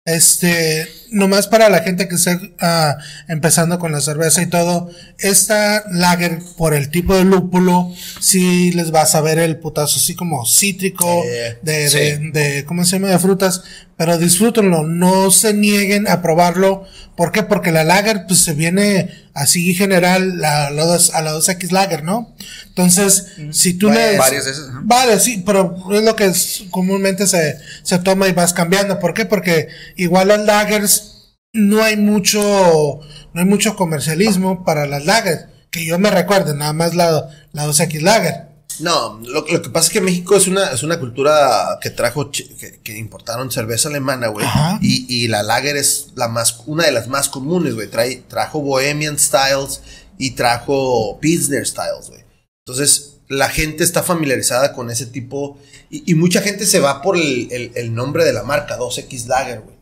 Este, 0.06 0.88
nomás 1.12 1.48
para 1.48 1.68
la 1.68 1.84
gente 1.84 2.08
que 2.08 2.16
está 2.16 2.40
ah, 2.62 2.98
empezando 3.28 3.78
con 3.78 3.92
la 3.92 4.00
cerveza 4.00 4.42
y 4.42 4.46
todo, 4.46 4.90
esta 5.20 5.84
lager, 5.92 6.40
por 6.58 6.74
el 6.74 6.90
tipo 6.90 7.14
de 7.14 7.26
lúpulo, 7.26 7.94
sí 8.22 8.72
les 8.72 8.94
va 8.94 9.02
a 9.02 9.06
saber 9.06 9.38
el 9.38 9.60
putazo 9.60 9.98
así 10.00 10.16
como 10.16 10.46
cítrico, 10.46 11.24
Eh, 11.26 11.58
de, 11.62 11.90
sí. 11.90 11.98
de, 11.98 12.32
de, 12.32 12.66
¿cómo 12.66 12.86
se 12.86 12.96
llama? 12.96 13.10
De 13.10 13.20
frutas, 13.20 13.64
pero 13.98 14.18
disfrútenlo, 14.18 14.84
no 14.84 15.32
se 15.32 15.54
nieguen 15.54 16.08
a 16.08 16.22
probarlo. 16.22 16.86
¿Por 17.16 17.32
qué? 17.32 17.42
Porque 17.44 17.72
la 17.72 17.84
lager, 17.84 18.26
pues 18.28 18.40
se 18.42 18.54
viene 18.54 19.10
así 19.34 19.74
general 19.74 20.38
la, 20.40 20.70
la 20.70 20.86
dos- 20.86 21.14
a 21.16 21.22
la 21.24 21.34
2X 21.34 21.72
lager, 21.72 22.04
¿no? 22.04 22.36
Entonces, 22.68 23.28
si 23.52 23.74
tú 23.74 23.90
le... 23.90 24.18
Varias 24.18 24.46
esas, 24.46 24.70
ajá. 24.70 24.82
Vale, 24.84 25.20
sí, 25.20 25.42
pero 25.46 25.76
es 25.92 26.04
lo 26.04 26.16
que 26.16 26.26
es- 26.26 26.66
comúnmente 26.70 27.26
se, 27.26 27.58
se 27.84 27.98
toma 28.00 28.28
y 28.28 28.34
vas 28.34 28.54
cambiando. 28.54 29.00
¿Por 29.00 29.14
qué? 29.16 29.26
Porque 29.26 29.70
igual 29.96 30.28
las 30.28 30.42
lagers 30.46 31.34
no 31.54 31.82
hay 31.82 31.98
mucho, 31.98 33.00
no 33.34 33.42
hay 33.42 33.46
mucho 33.48 33.76
comercialismo 33.76 34.64
para 34.64 34.86
las 34.86 35.06
lagers. 35.06 35.46
Que 35.72 35.86
yo 35.86 35.98
me 36.00 36.12
recuerde, 36.12 36.54
nada 36.56 36.74
más 36.74 36.94
la, 36.94 37.30
la 37.52 37.66
2X 37.66 38.00
lager. 38.02 38.47
No, 38.80 39.20
lo, 39.24 39.46
lo 39.48 39.62
que 39.62 39.70
pasa 39.70 39.88
es 39.88 39.94
que 39.94 40.02
México 40.02 40.36
es 40.36 40.48
una, 40.48 40.72
es 40.72 40.84
una 40.84 41.00
cultura 41.00 41.78
que 41.82 41.90
trajo, 41.90 42.30
que, 42.32 42.80
que 42.84 42.98
importaron 42.98 43.52
cerveza 43.52 43.90
alemana, 43.90 44.28
güey. 44.28 44.46
Y, 44.82 45.06
y 45.08 45.28
la 45.28 45.42
lager 45.44 45.78
es 45.78 46.10
la 46.16 46.28
más, 46.28 46.62
una 46.68 46.86
de 46.86 46.92
las 46.92 47.08
más 47.08 47.30
comunes, 47.30 47.74
güey. 47.76 47.90
Trajo 48.28 48.62
Bohemian 48.62 49.18
Styles 49.18 49.82
y 50.18 50.32
trajo 50.32 51.20
Pilsner 51.20 51.66
Styles, 51.66 52.10
güey. 52.10 52.24
Entonces, 52.66 53.14
la 53.30 53.50
gente 53.50 53.84
está 53.84 54.04
familiarizada 54.04 54.74
con 54.74 54.90
ese 54.92 55.06
tipo. 55.06 55.58
Y, 55.90 56.12
y 56.12 56.16
mucha 56.16 56.42
gente 56.42 56.66
se 56.66 56.80
va 56.80 57.02
por 57.02 57.18
el, 57.18 57.48
el- 57.52 57.72
el 57.76 57.94
nombre 57.96 58.26
de 58.26 58.34
la 58.34 58.44
marca, 58.44 58.78
2X 58.78 59.26
Lager, 59.28 59.62
güey. 59.62 59.76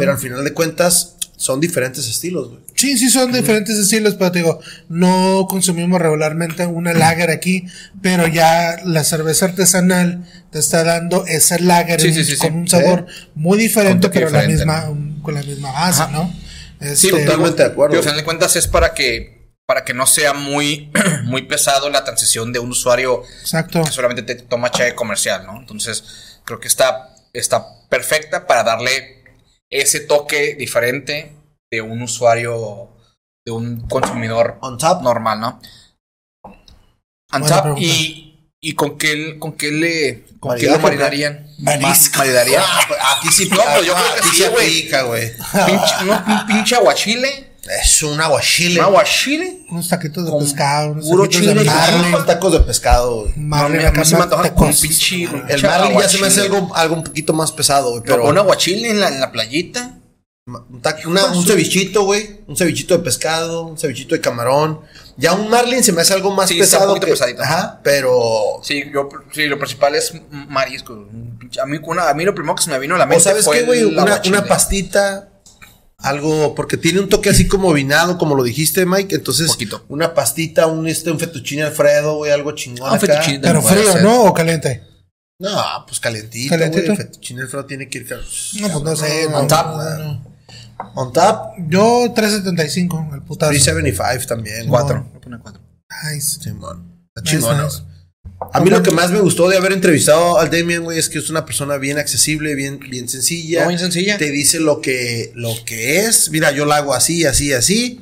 Pero 0.00 0.12
al 0.12 0.18
final 0.18 0.42
de 0.42 0.52
cuentas, 0.54 1.16
son 1.40 1.58
diferentes 1.58 2.06
estilos, 2.06 2.50
güey. 2.50 2.60
Sí, 2.74 2.98
sí, 2.98 3.08
son 3.08 3.32
diferentes 3.32 3.78
estilos, 3.78 4.14
pero 4.14 4.30
te 4.30 4.40
digo, 4.40 4.60
no 4.90 5.46
consumimos 5.48 5.98
regularmente 5.98 6.66
una 6.66 6.92
lager 6.92 7.30
aquí, 7.30 7.64
pero 8.02 8.26
ya 8.26 8.76
la 8.84 9.04
cerveza 9.04 9.46
artesanal 9.46 10.22
te 10.50 10.58
está 10.58 10.84
dando 10.84 11.24
ese 11.26 11.58
lager 11.60 11.98
Sí, 11.98 12.12
sí, 12.12 12.24
sí, 12.24 12.36
con 12.36 12.50
sí. 12.50 12.54
un 12.58 12.68
sabor 12.68 13.06
muy 13.34 13.56
diferente, 13.56 14.10
pero 14.10 14.28
la 14.28 14.42
misma, 14.42 14.84
con 15.22 15.32
la 15.32 15.42
misma 15.42 15.72
base, 15.72 16.02
Ajá. 16.02 16.12
¿no? 16.12 16.30
Sí, 16.94 17.08
Este, 17.08 17.24
totalmente 17.24 17.62
de 17.62 17.68
acuerdo. 17.70 17.96
Al 17.96 18.02
final 18.02 18.18
de 18.18 18.24
cuentas 18.24 18.56
es 18.56 18.66
para 18.66 18.92
que, 18.92 19.48
para 19.64 19.82
que 19.86 19.94
no 19.94 20.06
sea 20.06 20.34
muy, 20.34 20.92
muy 21.24 21.46
pesado 21.46 21.88
la 21.88 22.04
transición 22.04 22.52
de 22.52 22.58
un 22.58 22.72
usuario 22.72 23.22
Exacto. 23.40 23.82
que 23.82 23.90
solamente 23.90 24.22
te 24.22 24.34
toma 24.34 24.70
chai 24.70 24.94
comercial, 24.94 25.46
¿no? 25.46 25.58
Entonces, 25.58 26.04
creo 26.44 26.60
que 26.60 26.68
está, 26.68 27.14
está 27.32 27.64
perfecta 27.88 28.46
para 28.46 28.62
darle 28.62 29.19
ese 29.72 30.00
toque 30.00 30.54
diferente 30.54 31.32
de 31.72 31.80
un 31.82 32.02
usuario, 32.02 32.88
de 33.46 33.52
un 33.52 33.86
consumidor 33.88 34.58
On 34.62 34.76
top. 34.76 35.02
normal, 35.02 35.40
¿no? 35.40 35.60
On 37.32 37.46
top, 37.46 37.78
y, 37.78 38.50
y 38.60 38.72
con 38.74 38.98
qué, 38.98 39.38
con 39.38 39.52
qué 39.52 39.70
le, 39.70 40.24
con 40.40 40.58
qué 40.58 40.66
lo 40.68 40.80
marinarían. 40.80 41.46
Marisco. 41.60 42.14
Ma- 42.18 42.24
Maridarían. 42.24 42.62
Ah, 42.66 42.80
pues, 42.88 43.00
aquí 43.16 43.28
sí, 43.28 43.48
No, 43.48 43.58
pero 43.64 43.84
yo 43.84 43.94
ah, 43.96 44.02
creo 44.18 44.24
que 44.24 44.36
sí, 44.36 44.44
güey. 45.06 45.36
un 46.40 46.46
pinche 46.46 46.74
aguachile. 46.74 47.49
Es 47.68 48.02
un 48.02 48.18
aguachile. 48.20 48.80
Un 48.80 48.86
aguachile. 48.86 49.66
Unos 49.70 49.88
taquitos 49.88 50.24
de 50.24 50.30
Con 50.30 50.40
pescado, 50.42 50.92
unos 50.92 51.04
puro 51.04 51.24
taquitos 51.24 51.40
chile 51.48 51.64
marlin. 51.64 52.04
Unos 52.14 52.26
tacos 52.26 52.52
de 52.54 52.60
pescado, 52.60 53.28
Marlin 53.36 53.82
acá 53.86 54.04
se 54.04 54.16
me 54.16 54.22
antoja 54.22 54.54
con 54.54 54.68
un. 54.68 54.74
El 55.48 55.62
marlin 55.62 55.98
ya 55.98 56.08
se 56.08 56.18
me 56.18 56.26
hace 56.28 56.40
algo, 56.40 56.74
algo 56.74 56.94
un 56.96 57.04
poquito 57.04 57.32
más 57.34 57.52
pesado, 57.52 57.90
güey. 57.90 58.02
Pero 58.02 58.16
Pero 58.16 58.28
un 58.28 58.38
aguachile 58.38 58.90
en 58.90 59.00
la, 59.00 59.08
en 59.08 59.20
la 59.20 59.30
playita. 59.30 59.96
un, 60.46 60.82
una- 61.06 61.26
un 61.26 61.46
cevichito, 61.46 62.04
güey. 62.04 62.40
Un 62.48 62.56
cevichito 62.56 62.96
de 62.96 63.04
pescado, 63.04 63.66
un 63.66 63.78
cevichito 63.78 64.14
de 64.14 64.20
camarón. 64.20 64.80
Ya 65.16 65.34
un 65.34 65.48
marlin 65.50 65.84
se 65.84 65.92
me 65.92 66.00
hace 66.00 66.14
algo 66.14 66.34
más 66.34 66.48
Sí, 66.48 66.54
un 66.54 66.60
pesado. 66.60 66.94
que- 66.94 67.06
pesadito. 67.08 67.42
Ajá, 67.42 67.80
pero. 67.84 68.60
Sí, 68.62 68.84
yo, 68.92 69.08
sí, 69.32 69.46
lo 69.46 69.58
principal 69.58 69.94
es 69.94 70.14
marisco. 70.30 70.94
Un 70.94 71.38
A 71.62 71.66
mí, 71.66 71.78
una- 71.84 72.08
a 72.08 72.14
mí 72.14 72.24
lo 72.24 72.34
primero 72.34 72.54
que 72.56 72.62
se 72.62 72.70
me 72.70 72.78
vino 72.78 72.94
a 72.94 72.98
la 72.98 73.06
mente 73.06 73.18
O 73.20 73.24
sabes 73.24 73.44
fue 73.44 73.58
qué, 73.60 73.64
güey, 73.64 73.84
una, 73.84 74.20
una 74.26 74.44
pastita. 74.46 75.26
Algo, 76.02 76.54
porque 76.54 76.76
tiene 76.78 77.00
un 77.00 77.08
toque 77.08 77.28
así 77.30 77.46
como 77.46 77.72
vinado, 77.72 78.16
como 78.16 78.34
lo 78.34 78.42
dijiste, 78.42 78.86
Mike. 78.86 79.14
Entonces, 79.16 79.48
Poquito. 79.48 79.84
una 79.88 80.14
pastita, 80.14 80.66
un, 80.66 80.86
este, 80.86 81.10
un 81.10 81.18
fettuccine 81.18 81.62
alfredo, 81.64 82.16
güey, 82.16 82.32
algo 82.32 82.52
chingón. 82.52 82.88
Ah, 82.90 82.94
acá. 82.96 83.06
fettuccine. 83.06 83.40
Pero 83.40 83.60
frío, 83.60 83.92
ser. 83.92 84.02
¿no? 84.02 84.24
O 84.24 84.32
caliente. 84.34 84.82
No, 85.38 85.84
pues 85.86 86.00
calentito, 86.00 86.50
¿Calentito? 86.50 86.82
güey. 86.86 86.90
El 86.92 86.96
fettuccine 86.96 87.42
alfredo 87.42 87.66
tiene 87.66 87.88
que 87.88 87.98
ir. 87.98 88.08
No, 88.60 88.68
pues 88.70 88.82
no 88.82 88.96
sé. 88.96 89.26
On 89.26 89.32
no, 89.32 89.46
top. 89.46 89.66
no, 89.76 89.98
no. 89.98 90.30
On 90.94 91.12
tap, 91.12 91.52
Yo 91.68 92.10
375, 92.14 93.10
el 93.14 93.22
putazo. 93.22 93.50
375 93.50 94.26
también. 94.26 94.68
Cuatro. 94.68 95.06
Me 95.12 95.20
pone 95.20 95.38
cuatro. 95.38 95.60
Nice. 96.12 96.40
Simón. 96.40 97.04
Está 97.14 97.20
Nice, 97.22 97.36
chingón, 97.36 97.62
nice. 97.64 97.78
güey. 97.82 97.89
A 98.52 98.60
mí 98.60 98.70
lo 98.70 98.82
que 98.82 98.90
más 98.90 99.10
me 99.10 99.20
gustó 99.20 99.48
de 99.48 99.56
haber 99.58 99.72
entrevistado 99.72 100.38
al 100.38 100.50
Damien, 100.50 100.82
güey, 100.82 100.98
es 100.98 101.08
que 101.08 101.18
es 101.18 101.28
una 101.30 101.44
persona 101.44 101.76
bien 101.76 101.98
accesible, 101.98 102.54
bien, 102.54 102.80
bien 102.80 103.08
sencilla. 103.08 103.62
No, 103.62 103.68
bien 103.68 103.78
sencilla. 103.78 104.16
Te 104.18 104.30
dice 104.30 104.60
lo 104.60 104.80
que, 104.80 105.30
lo 105.34 105.54
que 105.66 106.00
es. 106.00 106.30
Mira, 106.30 106.50
yo 106.50 106.64
la 106.64 106.76
hago 106.78 106.94
así, 106.94 107.26
así, 107.26 107.52
así. 107.52 108.00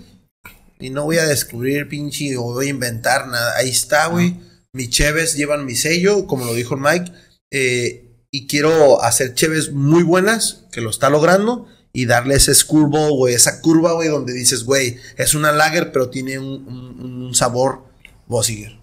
Y 0.80 0.90
no 0.90 1.04
voy 1.04 1.18
a 1.18 1.26
descubrir, 1.26 1.88
pinche, 1.88 2.36
o 2.36 2.42
voy 2.44 2.66
a 2.66 2.70
inventar 2.70 3.26
nada. 3.26 3.56
Ahí 3.56 3.68
está, 3.68 4.06
güey. 4.06 4.36
Mis 4.72 4.90
cheves 4.90 5.34
llevan 5.34 5.66
mi 5.66 5.74
sello, 5.74 6.26
como 6.26 6.44
lo 6.44 6.54
dijo 6.54 6.74
el 6.76 6.80
Mike. 6.80 7.12
eh, 7.50 8.04
y 8.30 8.46
quiero 8.46 9.02
hacer 9.02 9.32
cheves 9.34 9.72
muy 9.72 10.02
buenas, 10.02 10.64
que 10.70 10.82
lo 10.82 10.90
está 10.90 11.08
logrando. 11.10 11.66
Y 11.92 12.04
darle 12.04 12.34
ese 12.36 12.54
screwball, 12.54 13.10
güey, 13.16 13.34
esa 13.34 13.60
curva, 13.62 13.94
güey, 13.94 14.08
donde 14.08 14.34
dices, 14.34 14.64
güey, 14.64 14.98
es 15.16 15.34
una 15.34 15.50
lager, 15.50 15.90
pero 15.90 16.10
tiene 16.10 16.38
un, 16.38 16.68
un- 16.68 17.22
un 17.26 17.34
sabor 17.34 17.84
Bossiger. 18.26 18.77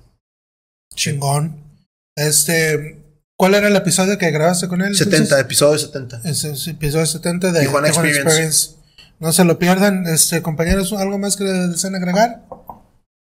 Chingón. 0.95 1.63
Este, 2.17 3.01
¿cuál 3.37 3.55
era 3.55 3.67
el 3.67 3.75
episodio 3.75 4.17
que 4.17 4.31
grabaste 4.31 4.67
con 4.67 4.81
él? 4.81 4.95
70, 4.95 5.17
entonces? 5.17 5.39
episodio 5.45 5.77
70. 5.79 6.21
Ese 6.25 6.51
es 6.51 6.67
episodio 6.67 7.05
70 7.05 7.51
de 7.51 7.59
Tijuana 7.61 7.87
Experience. 7.89 8.71
No 9.19 9.31
se 9.33 9.43
lo 9.43 9.59
pierdan. 9.59 10.07
Este, 10.07 10.41
compañeros, 10.41 10.91
¿algo 10.93 11.17
más 11.17 11.35
que 11.35 11.43
desean 11.43 11.95
agregar? 11.95 12.41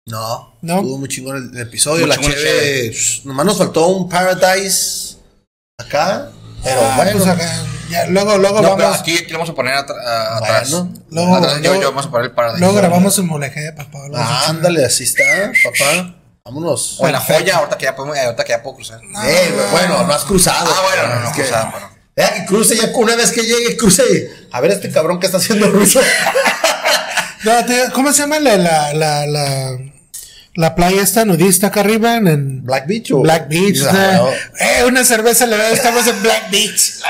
No, 0.06 0.54
¿No? 0.60 0.76
estuvo 0.76 0.98
muy 0.98 1.08
chingón 1.08 1.36
el, 1.36 1.56
el 1.56 1.62
episodio. 1.66 2.06
Muy 2.06 2.14
la 2.14 2.14
el 2.16 2.20
cheve, 2.34 2.94
nomás 3.24 3.46
nos 3.46 3.56
faltó 3.58 3.86
un 3.88 4.08
Paradise 4.08 5.16
acá. 5.78 6.30
Pero 6.62 6.80
Ah, 6.82 6.96
bueno, 6.96 7.12
pues 7.12 7.26
acá, 7.26 7.50
ya, 7.90 8.06
luego, 8.06 8.38
luego 8.38 8.60
No, 8.62 8.76
vamos. 8.76 9.00
aquí, 9.00 9.16
aquí 9.18 9.32
lo 9.32 9.38
vamos 9.38 9.50
a 9.50 9.54
poner 9.54 9.74
atra- 9.74 10.02
a- 10.02 10.36
atrás. 10.38 10.70
Bueno. 10.70 10.92
Luego- 11.10 11.36
atrás 11.36 11.54
yo, 11.56 11.60
luego- 11.62 11.82
yo 11.82 11.88
vamos 11.90 12.06
a 12.06 12.10
poner 12.10 12.26
el 12.26 12.32
Paradise. 12.32 12.60
Luego 12.60 12.74
grabamos 12.74 13.18
en 13.18 13.26
Moleje, 13.26 13.72
papá. 13.72 13.98
Ah, 14.14 14.46
ándale, 14.48 14.84
así 14.84 15.04
está, 15.04 15.22
papá. 15.62 16.14
Vámonos. 16.54 16.96
O 17.00 17.06
en 17.06 17.12
la 17.14 17.20
joya, 17.20 17.56
ahorita 17.56 17.78
que 17.78 17.86
ya, 17.86 17.96
podemos, 17.96 18.18
eh, 18.18 18.20
ahorita 18.20 18.44
que 18.44 18.50
ya 18.50 18.62
puedo 18.62 18.76
cruzar. 18.76 19.00
Eh, 19.24 19.54
bueno, 19.70 20.02
no 20.06 20.12
has 20.12 20.24
cruzado. 20.24 20.70
Ah, 20.76 20.82
bueno, 20.82 21.14
no, 21.14 21.20
no, 21.20 21.32
que- 21.32 21.40
cruzado, 21.40 21.70
bueno. 21.70 21.90
Eh, 22.16 22.26
que 22.36 22.44
cruce 22.44 22.76
ya 22.76 22.90
una 22.94 23.16
vez 23.16 23.32
que 23.32 23.42
llegue, 23.42 23.76
cruce. 23.78 24.30
A 24.52 24.60
ver 24.60 24.72
este 24.72 24.90
cabrón 24.90 25.18
que 25.18 25.24
está 25.26 25.38
haciendo 25.38 25.68
ruso. 25.70 26.02
No, 27.44 27.52
¿Cómo 27.94 28.12
se 28.12 28.18
llama 28.22 28.40
la, 28.40 28.58
la, 28.58 28.92
la, 28.92 29.26
la, 29.26 29.78
la 30.54 30.74
playa 30.74 31.00
esta 31.00 31.24
nudista 31.24 31.68
acá 31.68 31.80
arriba? 31.80 32.16
En, 32.16 32.28
en 32.28 32.62
Black 32.62 32.86
Beach 32.88 33.10
o 33.12 33.20
Black 33.20 33.48
Beach. 33.48 33.78
¿no? 33.80 34.28
Eh, 34.28 34.84
una 34.86 35.02
cerveza, 35.02 35.46
le 35.46 35.72
estamos 35.72 36.06
en 36.06 36.22
Black 36.22 36.50
Beach. 36.50 37.00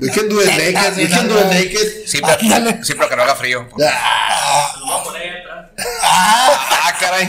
You 0.00 0.10
can 0.10 0.28
do 0.30 0.40
it 0.42 0.48
naked. 0.48 0.96
You 0.96 1.08
can 1.14 1.28
do 1.28 1.38
it 1.38 1.46
naked. 1.48 2.06
Sí, 2.06 2.18
pero, 2.22 2.38
Ándale. 2.40 2.82
sí, 2.82 2.94
pero 2.94 3.10
que 3.10 3.16
no 3.16 3.22
haga 3.24 3.36
frío. 3.36 3.68
Ah, 3.86 4.72
Ah, 6.02 6.92
caray. 6.98 7.26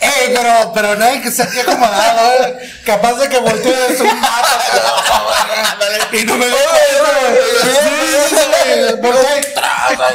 Eh, 0.00 0.32
pero, 0.34 0.72
pero 0.74 0.96
no 0.96 1.04
hay 1.04 1.20
que 1.20 1.30
ser 1.30 1.46
aquí 1.46 1.60
acomodado, 1.60 2.32
eh. 2.42 2.70
Capaz 2.84 3.14
de 3.14 3.28
que 3.28 3.38
voltee 3.38 3.92
es 3.92 4.00
un 4.00 4.20
mapa. 4.20 4.60
y 6.12 6.24
no 6.24 6.36
me 6.36 6.46
deja 6.46 6.56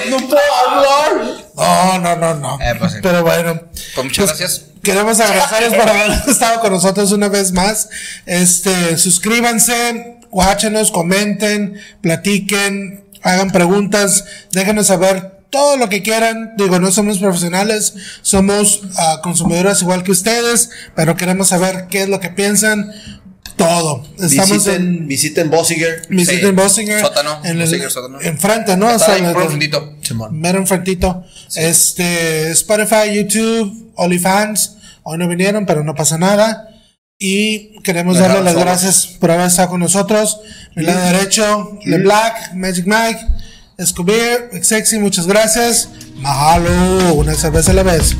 No 0.09 0.17
puedo 0.27 0.55
hablar. 0.67 1.11
No, 1.55 1.99
no, 1.99 2.15
no, 2.15 2.33
no. 2.35 2.57
Eh, 2.61 2.75
pues 2.77 2.93
sí. 2.93 2.97
Pero 3.01 3.23
bueno. 3.23 3.61
Pues 3.93 4.05
muchas 4.05 4.27
gracias. 4.27 4.61
Queremos 4.83 5.19
agradecerles 5.19 5.73
por 5.73 5.89
haber 5.89 6.11
estado 6.27 6.59
con 6.59 6.71
nosotros 6.71 7.11
una 7.11 7.27
vez 7.27 7.51
más. 7.51 7.89
Este, 8.25 8.97
suscríbanse, 8.97 10.19
guáchenos, 10.29 10.91
comenten, 10.91 11.81
platiquen, 12.01 13.05
hagan 13.23 13.51
preguntas, 13.51 14.25
déjenos 14.51 14.87
saber 14.87 15.34
todo 15.55 15.77
lo 15.77 15.89
que 15.89 16.01
quieran. 16.03 16.53
Digo, 16.57 16.79
no 16.79 16.91
somos 16.91 17.19
profesionales, 17.19 17.93
somos 18.21 18.81
ah, 18.97 19.19
consumidores 19.23 19.81
igual 19.81 20.03
que 20.03 20.11
ustedes, 20.11 20.69
pero 20.95 21.15
queremos 21.15 21.47
saber 21.49 21.87
qué 21.89 22.03
es 22.03 22.09
lo 22.09 22.19
que 22.19 22.29
piensan. 22.29 22.91
Todo. 23.55 24.03
Estamos 24.19 24.49
visiten, 24.51 24.81
en 24.81 25.07
visiten 25.07 25.49
Bossiger. 25.49 26.01
visiten 26.09 26.49
Sí. 26.49 26.51
Bossinger. 26.51 26.99
Sótano, 26.99 27.39
en 27.45 27.51
el, 27.51 27.59
Bossinger 27.61 27.89
sótano. 27.89 28.19
enfrente, 28.21 28.75
¿no? 28.75 28.91
Está 28.91 28.95
O 28.95 29.05
sea, 29.05 29.13
ahí 29.15 29.21
en 29.21 29.27
el- 29.27 29.33
por 29.33 29.43
un 29.43 29.47
frentito. 29.47 29.93
Simón. 30.01 30.37
Mero 30.39 30.57
enfrentito. 30.59 31.23
Este, 31.55 32.51
Spotify, 32.51 33.13
YouTube, 33.15 33.93
OnlyFans. 33.95 34.75
Hoy 35.03 35.17
no 35.17 35.27
vinieron, 35.29 35.65
pero 35.65 35.85
no 35.85 35.95
pasa 35.95 36.17
nada. 36.17 36.67
Y 37.17 37.79
queremos 37.81 38.19
darle 38.19 38.41
las 38.43 38.55
gracias 38.55 39.07
por 39.21 39.31
haber 39.31 39.47
estado 39.47 39.69
con 39.69 39.79
nosotros. 39.79 40.37
Mi 40.75 40.83
lado 40.83 40.99
derecho, 41.13 41.79
Le 41.85 41.99
Black, 41.99 42.53
Magic 42.55 42.85
Mike, 42.85 43.19
Escobar, 43.77 44.49
Sexy, 44.61 44.99
muchas 44.99 45.27
gracias. 45.27 45.89
Mahalo, 46.17 47.13
una 47.13 47.33
cerveza 47.35 47.71
a 47.71 47.73
la 47.73 47.83
vez. 47.83 48.15